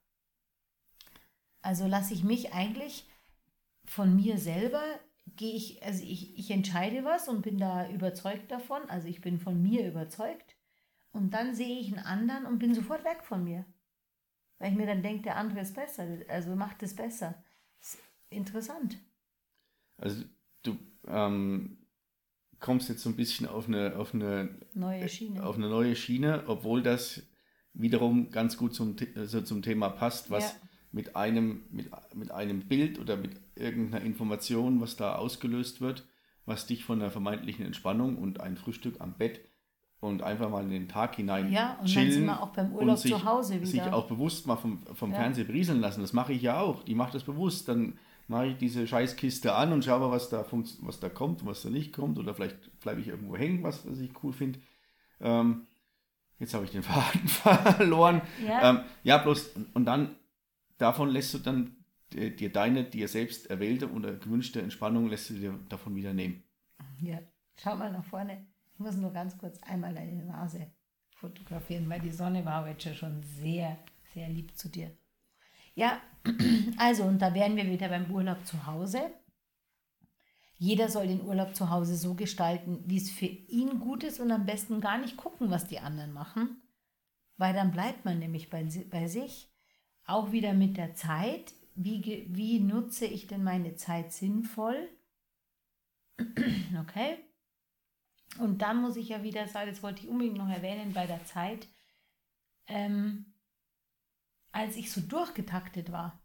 Also 1.62 1.86
lasse 1.86 2.14
ich 2.14 2.24
mich 2.24 2.54
eigentlich 2.54 3.08
von 3.86 4.16
mir 4.16 4.38
selber, 4.38 4.84
gehe 5.36 5.54
ich, 5.54 5.84
also 5.84 6.04
ich, 6.04 6.38
ich 6.38 6.50
entscheide 6.52 7.04
was 7.04 7.28
und 7.28 7.42
bin 7.42 7.58
da 7.58 7.90
überzeugt 7.90 8.52
davon, 8.52 8.82
also 8.90 9.08
ich 9.08 9.22
bin 9.22 9.40
von 9.40 9.62
mir 9.62 9.88
überzeugt 9.88 10.56
und 11.12 11.34
dann 11.34 11.54
sehe 11.54 11.80
ich 11.80 11.88
einen 11.88 12.06
anderen 12.06 12.46
und 12.46 12.60
bin 12.60 12.74
sofort 12.74 13.04
weg 13.04 13.24
von 13.24 13.44
mir. 13.44 13.66
Weil 14.62 14.74
ich 14.74 14.78
mir 14.78 14.86
dann 14.86 15.02
denke, 15.02 15.24
der 15.24 15.38
andere 15.38 15.62
ist 15.62 15.74
besser, 15.74 16.08
also 16.28 16.56
macht 16.56 16.84
es 16.84 16.96
besser. 16.96 17.34
Ist 17.82 17.98
interessant. 18.30 18.96
Also 19.98 20.24
du 20.62 20.78
ähm, 21.08 21.80
kommst 22.60 22.88
jetzt 22.88 23.02
so 23.02 23.10
ein 23.10 23.16
bisschen 23.16 23.48
auf 23.48 23.68
eine, 23.68 23.96
auf 23.96 24.14
eine 24.14 24.56
neue 24.76 25.10
Schiene. 25.10 25.44
Auf 25.44 25.56
eine 25.56 25.68
neue 25.68 25.96
Schiene, 25.96 26.44
obwohl 26.46 26.84
das 26.84 27.24
wiederum 27.74 28.30
ganz 28.30 28.56
gut 28.56 28.76
zum, 28.76 28.96
also 29.16 29.42
zum 29.42 29.64
Thema 29.64 29.90
passt, 29.90 30.30
was 30.30 30.52
ja. 30.52 30.60
mit, 30.92 31.16
einem, 31.16 31.64
mit, 31.72 31.90
mit 32.14 32.30
einem 32.30 32.68
Bild 32.68 33.00
oder 33.00 33.18
mit 33.18 33.32
irgendeiner 33.56 34.06
Information, 34.06 34.80
was 34.80 34.96
da 34.96 35.16
ausgelöst 35.16 35.82
wird, 35.82 36.08
was 36.46 36.68
dich 36.68 36.86
von 36.86 37.00
der 37.00 37.10
vermeintlichen 37.10 37.66
Entspannung 37.66 38.16
und 38.16 38.40
ein 38.40 38.58
Frühstück 38.58 39.02
am 39.02 39.18
Bett 39.18 39.42
und 40.02 40.24
einfach 40.24 40.50
mal 40.50 40.64
in 40.64 40.72
den 40.72 40.90
Tag 40.90 41.16
hinein 41.16 41.52
ja, 41.52 41.78
und 41.80 41.86
chillen. 41.86 42.08
Dann 42.08 42.14
sind 42.14 42.26
wir 42.26 42.44
auch 42.44 42.50
beim 42.50 42.74
Urlaub 42.74 42.98
sich, 42.98 43.12
zu 43.12 43.24
Hause 43.24 43.56
wieder. 43.56 43.68
Sich 43.68 43.82
auch 43.84 44.08
bewusst 44.08 44.48
mal 44.48 44.58
vom, 44.58 44.82
vom 44.96 45.12
ja. 45.12 45.18
Fernseher 45.18 45.46
berieseln 45.46 45.80
lassen. 45.80 46.02
Das 46.02 46.12
mache 46.12 46.34
ich 46.34 46.42
ja 46.42 46.60
auch. 46.60 46.84
Die 46.84 46.96
macht 46.96 47.14
das 47.14 47.24
bewusst. 47.24 47.70
Dann 47.70 48.00
mache 48.28 48.48
ich 48.48 48.58
diese 48.58 48.88
Scheißkiste 48.88 49.54
an 49.54 49.72
und 49.72 49.86
schaue 49.86 50.00
mal, 50.00 50.12
was 50.12 50.30
da, 50.30 50.44
was 50.82 51.00
da 51.00 51.08
kommt, 51.08 51.46
was 51.46 51.62
da 51.62 51.70
nicht 51.70 51.94
kommt. 51.94 52.18
Oder 52.18 52.34
vielleicht 52.34 52.80
bleibe 52.80 53.00
ich 53.00 53.10
irgendwo 53.10 53.38
hängen, 53.38 53.62
was, 53.62 53.88
was 53.88 54.00
ich 54.00 54.12
cool 54.24 54.34
finde. 54.34 54.60
Ähm, 55.20 55.68
jetzt 56.40 56.56
habe 56.56 56.66
ich 56.66 56.72
den 56.72 56.84
Faden 56.84 57.28
verloren. 57.28 58.24
Ja. 58.46 58.72
Ähm, 58.72 58.80
ja, 59.04 59.20
bloß, 59.20 59.52
und 59.76 59.86
dann, 59.86 60.16
davon 60.80 61.10
lässt 61.10 61.36
du 61.36 61.38
dann 61.38 61.76
dir 62.10 62.52
deine, 62.52 62.86
dir 62.86 63.08
selbst 63.08 63.52
erwählte 63.52 63.90
oder 63.92 64.14
gewünschte 64.14 64.62
Entspannung, 64.62 65.10
lässt 65.10 65.30
du 65.30 65.36
dir 65.36 65.60
davon 65.70 65.96
wieder 65.96 66.14
nehmen. 66.14 66.44
Ja, 67.00 67.20
schau 67.56 67.76
mal 67.76 67.92
nach 67.92 68.04
vorne 68.04 68.51
muss 68.82 68.96
nur 68.96 69.12
ganz 69.12 69.38
kurz 69.38 69.62
einmal 69.64 69.94
deine 69.94 70.26
Nase 70.26 70.68
fotografieren, 71.16 71.90
weil 71.90 72.02
die 72.02 72.12
Sonne 72.12 72.44
war 72.46 72.66
heute 72.66 72.94
schon 72.96 73.22
sehr, 73.24 73.78
sehr 74.14 74.28
lieb 74.28 74.58
zu 74.58 74.70
dir. 74.70 74.92
Ja, 75.76 76.02
also, 76.78 77.04
und 77.04 77.22
da 77.22 77.34
wären 77.34 77.56
wir 77.56 77.66
wieder 77.66 77.90
beim 77.90 78.12
Urlaub 78.12 78.46
zu 78.46 78.66
Hause. 78.66 79.12
Jeder 80.58 80.90
soll 80.90 81.08
den 81.08 81.22
Urlaub 81.22 81.56
zu 81.56 81.70
Hause 81.70 81.96
so 81.96 82.14
gestalten, 82.14 82.84
wie 82.86 82.98
es 82.98 83.10
für 83.10 83.26
ihn 83.26 83.80
gut 83.80 84.04
ist 84.04 84.20
und 84.20 84.32
am 84.32 84.46
besten 84.46 84.80
gar 84.80 85.00
nicht 85.00 85.18
gucken, 85.18 85.50
was 85.50 85.68
die 85.68 85.80
anderen 85.80 86.14
machen, 86.14 86.62
weil 87.38 87.54
dann 87.54 87.72
bleibt 87.72 88.06
man 88.06 88.20
nämlich 88.20 88.50
bei, 88.50 88.68
bei 88.90 89.08
sich. 89.08 89.50
Auch 90.06 90.32
wieder 90.32 90.54
mit 90.54 90.78
der 90.78 90.94
Zeit. 90.94 91.54
Wie, 91.74 92.28
wie 92.30 92.60
nutze 92.60 93.06
ich 93.06 93.28
denn 93.28 93.44
meine 93.44 93.76
Zeit 93.76 94.12
sinnvoll? 94.12 94.90
Okay. 96.80 97.18
Und 98.40 98.62
dann 98.62 98.82
muss 98.82 98.96
ich 98.96 99.10
ja 99.10 99.24
wieder 99.24 99.48
sagen, 99.48 99.70
das 99.70 99.84
wollte 99.84 100.04
ich 100.04 100.10
unbedingt 100.10 100.38
noch 100.38 100.50
erwähnen 100.50 100.94
bei 100.94 101.06
der 101.06 101.24
Zeit, 101.26 101.68
ähm, 102.68 103.34
als 104.52 104.76
ich 104.76 104.92
so 104.92 105.02
durchgetaktet 105.02 105.92
war. 105.92 106.22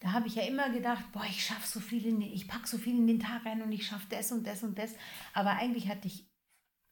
Da 0.00 0.12
habe 0.12 0.28
ich 0.28 0.36
ja 0.36 0.42
immer 0.42 0.70
gedacht, 0.70 1.10
boah, 1.12 1.24
ich 1.24 1.44
schaffe 1.44 1.66
so 1.66 1.80
viel 1.80 2.06
in 2.06 2.20
den, 2.20 2.32
ich 2.32 2.46
packe 2.46 2.68
so 2.68 2.78
viel 2.78 2.96
in 2.96 3.06
den 3.06 3.18
Tag 3.18 3.44
rein 3.44 3.62
und 3.62 3.72
ich 3.72 3.86
schaffe 3.86 4.06
das 4.10 4.30
und 4.30 4.46
das 4.46 4.62
und 4.62 4.78
das. 4.78 4.94
Aber 5.34 5.50
eigentlich 5.52 5.88
hatte 5.88 6.06
ich 6.06 6.30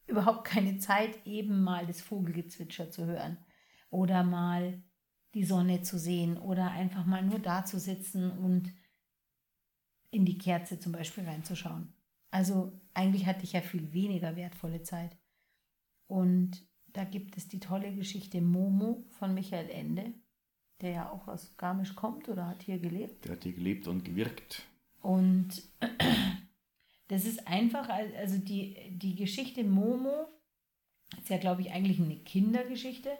überhaupt 0.07 0.45
keine 0.45 0.77
Zeit, 0.77 1.25
eben 1.25 1.63
mal 1.63 1.85
das 1.85 2.01
Vogelgezwitscher 2.01 2.91
zu 2.91 3.05
hören 3.05 3.37
oder 3.89 4.23
mal 4.23 4.83
die 5.33 5.45
Sonne 5.45 5.81
zu 5.81 5.97
sehen 5.97 6.37
oder 6.37 6.71
einfach 6.71 7.05
mal 7.05 7.23
nur 7.23 7.39
da 7.39 7.63
zu 7.63 7.79
sitzen 7.79 8.31
und 8.31 8.73
in 10.09 10.25
die 10.25 10.37
Kerze 10.37 10.79
zum 10.79 10.91
Beispiel 10.91 11.25
reinzuschauen. 11.25 11.93
Also 12.31 12.79
eigentlich 12.93 13.25
hatte 13.25 13.43
ich 13.43 13.53
ja 13.53 13.61
viel 13.61 13.93
weniger 13.93 14.35
wertvolle 14.35 14.83
Zeit. 14.83 15.17
Und 16.07 16.65
da 16.87 17.03
gibt 17.03 17.37
es 17.37 17.47
die 17.47 17.59
tolle 17.59 17.93
Geschichte 17.93 18.41
Momo 18.41 19.05
von 19.19 19.33
Michael 19.33 19.69
Ende, 19.69 20.13
der 20.81 20.91
ja 20.91 21.11
auch 21.11 21.27
aus 21.27 21.55
Garmisch 21.57 21.95
kommt 21.95 22.29
oder 22.29 22.47
hat 22.47 22.63
hier 22.63 22.79
gelebt. 22.79 23.25
Der 23.25 23.33
hat 23.33 23.43
hier 23.43 23.53
gelebt 23.53 23.87
und 23.87 24.03
gewirkt. 24.03 24.63
Und 25.01 25.63
das 27.07 27.25
ist 27.25 27.47
einfach, 27.47 27.89
also 27.89 28.37
die, 28.37 28.75
die 28.91 29.15
Geschichte 29.15 29.63
Momo 29.63 30.27
ist 31.17 31.29
ja, 31.29 31.37
glaube 31.37 31.61
ich, 31.61 31.71
eigentlich 31.71 31.99
eine 31.99 32.17
Kindergeschichte, 32.17 33.11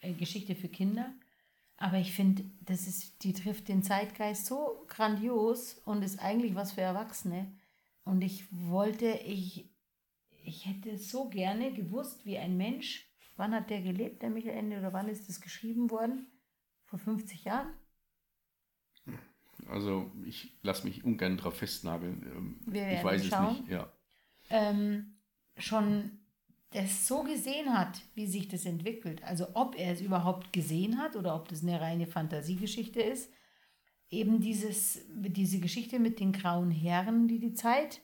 eine 0.00 0.14
Geschichte 0.14 0.54
für 0.54 0.68
Kinder. 0.68 1.12
Aber 1.76 1.98
ich 1.98 2.12
finde, 2.12 2.44
das 2.62 2.86
ist, 2.86 3.22
die 3.22 3.32
trifft 3.32 3.68
den 3.68 3.82
Zeitgeist 3.82 4.46
so 4.46 4.84
grandios 4.88 5.74
und 5.84 6.02
ist 6.02 6.18
eigentlich 6.18 6.54
was 6.54 6.72
für 6.72 6.80
Erwachsene. 6.80 7.52
Und 8.06 8.22
ich 8.22 8.44
wollte, 8.52 9.06
ich, 9.26 9.68
ich 10.44 10.64
hätte 10.64 10.96
so 10.96 11.28
gerne 11.28 11.72
gewusst, 11.72 12.24
wie 12.24 12.38
ein 12.38 12.56
Mensch, 12.56 13.04
wann 13.36 13.52
hat 13.52 13.68
der 13.68 13.82
gelebt, 13.82 14.22
der 14.22 14.30
Michael 14.30 14.56
Ende, 14.56 14.78
oder 14.78 14.92
wann 14.92 15.08
ist 15.08 15.28
das 15.28 15.40
geschrieben 15.40 15.90
worden? 15.90 16.28
Vor 16.84 17.00
50 17.00 17.44
Jahren? 17.44 17.74
Also 19.68 20.12
ich 20.24 20.56
lasse 20.62 20.86
mich 20.86 21.02
ungern 21.02 21.36
drauf 21.36 21.58
festnageln. 21.58 22.22
Ähm, 22.32 22.60
ich 22.72 23.04
weiß 23.04 23.26
schauen. 23.26 23.54
es 23.54 23.60
nicht, 23.62 23.70
ja. 23.70 23.92
Ähm, 24.50 25.16
schon 25.58 26.12
das 26.70 27.08
so 27.08 27.24
gesehen 27.24 27.76
hat, 27.76 28.02
wie 28.14 28.28
sich 28.28 28.46
das 28.46 28.66
entwickelt. 28.66 29.24
Also 29.24 29.48
ob 29.54 29.76
er 29.76 29.92
es 29.92 30.00
überhaupt 30.00 30.52
gesehen 30.52 30.98
hat 30.98 31.16
oder 31.16 31.34
ob 31.34 31.48
das 31.48 31.64
eine 31.64 31.80
reine 31.80 32.06
Fantasiegeschichte 32.06 33.02
ist. 33.02 33.32
Eben 34.10 34.40
dieses, 34.40 35.04
diese 35.08 35.60
Geschichte 35.60 35.98
mit 35.98 36.20
den 36.20 36.32
grauen 36.32 36.70
Herren, 36.70 37.28
die 37.28 37.38
die 37.38 37.54
Zeit, 37.54 38.02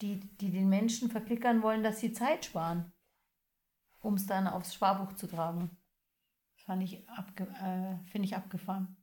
die, 0.00 0.20
die 0.40 0.50
den 0.50 0.68
Menschen 0.68 1.10
verklickern 1.10 1.62
wollen, 1.62 1.82
dass 1.82 2.00
sie 2.00 2.12
Zeit 2.12 2.44
sparen, 2.44 2.92
um 4.00 4.14
es 4.14 4.26
dann 4.26 4.46
aufs 4.46 4.74
Sparbuch 4.74 5.14
zu 5.14 5.26
tragen. 5.26 5.70
Fand 6.56 6.82
ich 6.82 7.08
abge, 7.08 7.44
äh, 7.44 8.10
finde 8.10 8.26
ich 8.26 8.36
abgefahren. 8.36 8.96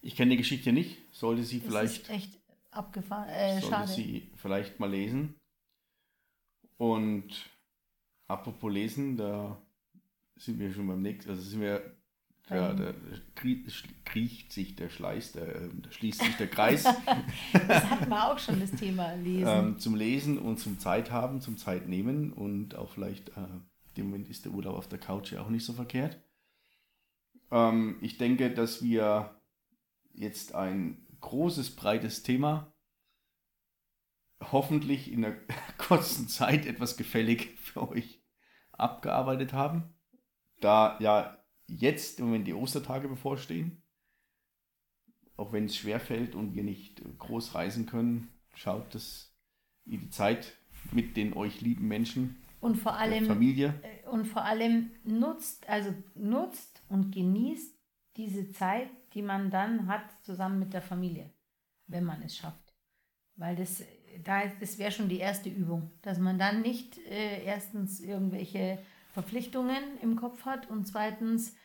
Ich 0.00 0.14
kenne 0.14 0.32
die 0.32 0.36
Geschichte 0.36 0.72
nicht, 0.72 0.98
sollte 1.12 1.42
sie 1.42 1.58
Das 1.58 1.68
vielleicht, 1.68 2.02
ist 2.02 2.10
echt 2.10 2.40
abgefahren. 2.70 3.28
Äh, 3.28 3.60
sollte 3.60 3.68
schade. 3.68 3.92
sie 3.92 4.30
vielleicht 4.36 4.78
mal 4.78 4.90
lesen. 4.90 5.34
Und 6.76 7.50
apropos 8.28 8.72
lesen, 8.72 9.16
da 9.16 9.60
sind 10.36 10.58
wir 10.58 10.72
schon 10.72 10.86
beim 10.86 11.02
nächsten, 11.02 11.30
also 11.30 11.42
sind 11.42 11.60
wir, 11.60 11.95
ja, 12.50 12.72
Beim- 12.72 12.76
da 12.76 12.94
krie- 13.40 13.64
kriecht 14.04 14.52
sich 14.52 14.76
der 14.76 14.88
Schleiß, 14.88 15.32
der, 15.32 15.56
äh, 15.56 15.68
da 15.82 15.90
schließt 15.90 16.20
sich 16.22 16.36
der 16.36 16.48
Kreis 16.48 16.84
Das 17.52 17.84
hatten 17.90 18.08
wir 18.08 18.30
auch 18.32 18.38
schon, 18.38 18.60
das 18.60 18.70
Thema 18.72 19.12
Lesen. 19.14 19.46
ähm, 19.48 19.78
zum 19.78 19.94
Lesen 19.96 20.38
und 20.38 20.58
zum 20.58 20.78
Zeit 20.78 21.10
haben, 21.10 21.40
zum 21.40 21.56
Zeit 21.58 21.88
nehmen 21.88 22.32
und 22.32 22.74
auch 22.76 22.90
vielleicht, 22.90 23.30
äh, 23.30 23.46
im 23.96 24.06
Moment 24.06 24.28
ist 24.28 24.44
der 24.44 24.52
Urlaub 24.52 24.76
auf 24.76 24.88
der 24.88 24.98
Couch 24.98 25.32
ja 25.32 25.42
auch 25.42 25.48
nicht 25.48 25.64
so 25.64 25.72
verkehrt. 25.72 26.20
Ähm, 27.50 27.96
ich 28.00 28.18
denke, 28.18 28.52
dass 28.52 28.82
wir 28.82 29.40
jetzt 30.14 30.54
ein 30.54 31.04
großes, 31.20 31.74
breites 31.76 32.22
Thema 32.22 32.72
hoffentlich 34.52 35.10
in 35.10 35.24
einer 35.24 35.36
kurzen 35.78 36.28
Zeit 36.28 36.66
etwas 36.66 36.96
gefällig 36.96 37.58
für 37.60 37.88
euch 37.88 38.22
abgearbeitet 38.72 39.52
haben. 39.52 39.94
Da 40.60 40.98
ja 41.00 41.38
jetzt 41.66 42.20
Moment 42.20 42.46
die 42.46 42.54
Ostertage 42.54 43.08
bevorstehen, 43.08 43.82
auch 45.36 45.52
wenn 45.52 45.66
es 45.66 45.76
schwer 45.76 46.00
fällt 46.00 46.34
und 46.34 46.54
wir 46.54 46.62
nicht 46.62 47.02
groß 47.18 47.54
reisen 47.54 47.86
können, 47.86 48.28
schaut, 48.54 48.94
dass 48.94 49.34
ihr 49.84 49.98
die 49.98 50.10
Zeit 50.10 50.56
mit 50.92 51.16
den 51.16 51.34
euch 51.34 51.60
lieben 51.60 51.88
Menschen, 51.88 52.36
und 52.60 52.76
vor 52.76 52.92
der 52.92 53.00
allem 53.02 53.26
Familie, 53.26 53.74
Äh, 53.82 54.08
und 54.08 54.26
vor 54.26 54.44
allem 54.44 54.90
nutzt, 55.04 55.68
also 55.68 55.92
nutzt 56.14 56.82
und 56.88 57.12
genießt 57.12 57.76
diese 58.16 58.50
Zeit, 58.50 58.88
die 59.14 59.22
man 59.22 59.50
dann 59.50 59.86
hat, 59.86 60.04
zusammen 60.22 60.58
mit 60.58 60.72
der 60.72 60.82
Familie, 60.82 61.30
wenn 61.86 62.04
man 62.04 62.22
es 62.22 62.36
schafft. 62.36 62.74
Weil 63.36 63.56
das, 63.56 63.84
da, 64.24 64.46
das 64.58 64.78
wäre 64.78 64.90
schon 64.90 65.08
die 65.08 65.18
erste 65.18 65.50
Übung, 65.50 65.90
dass 66.02 66.18
man 66.18 66.38
dann 66.38 66.62
nicht 66.62 66.98
äh, 66.98 67.44
erstens 67.44 68.00
irgendwelche 68.00 68.78
Verpflichtungen 69.16 69.82
im 70.02 70.14
Kopf 70.16 70.44
hat 70.44 70.68
und 70.68 70.86
zweitens 70.86 71.56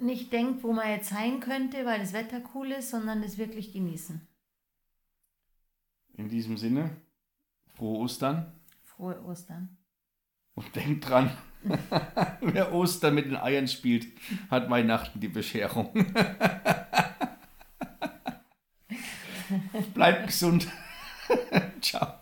nicht 0.00 0.32
denkt, 0.32 0.64
wo 0.64 0.72
man 0.72 0.90
jetzt 0.90 1.10
sein 1.10 1.38
könnte, 1.38 1.86
weil 1.86 2.00
das 2.00 2.12
Wetter 2.12 2.42
cool 2.52 2.72
ist, 2.72 2.90
sondern 2.90 3.22
das 3.22 3.38
wirklich 3.38 3.72
genießen. 3.72 4.26
in 6.16 6.28
diesem 6.28 6.56
Sinne, 6.56 6.96
frohe 7.76 8.00
Ostern 8.00 8.52
Frohe 8.82 9.22
Ostern. 9.24 9.78
und 10.54 10.74
denkt 10.74 11.08
dran, 11.08 11.30
wer 12.40 12.74
Ostern 12.74 13.14
mit 13.14 13.26
den 13.26 13.36
Eiern 13.36 13.68
spielt, 13.68 14.08
hat 14.50 14.68
Weihnachten 14.68 15.20
die 15.20 15.28
Bescherung. 15.28 15.92
Bleibt 19.94 20.26
gesund. 20.26 20.66
Ciao. 21.80 22.14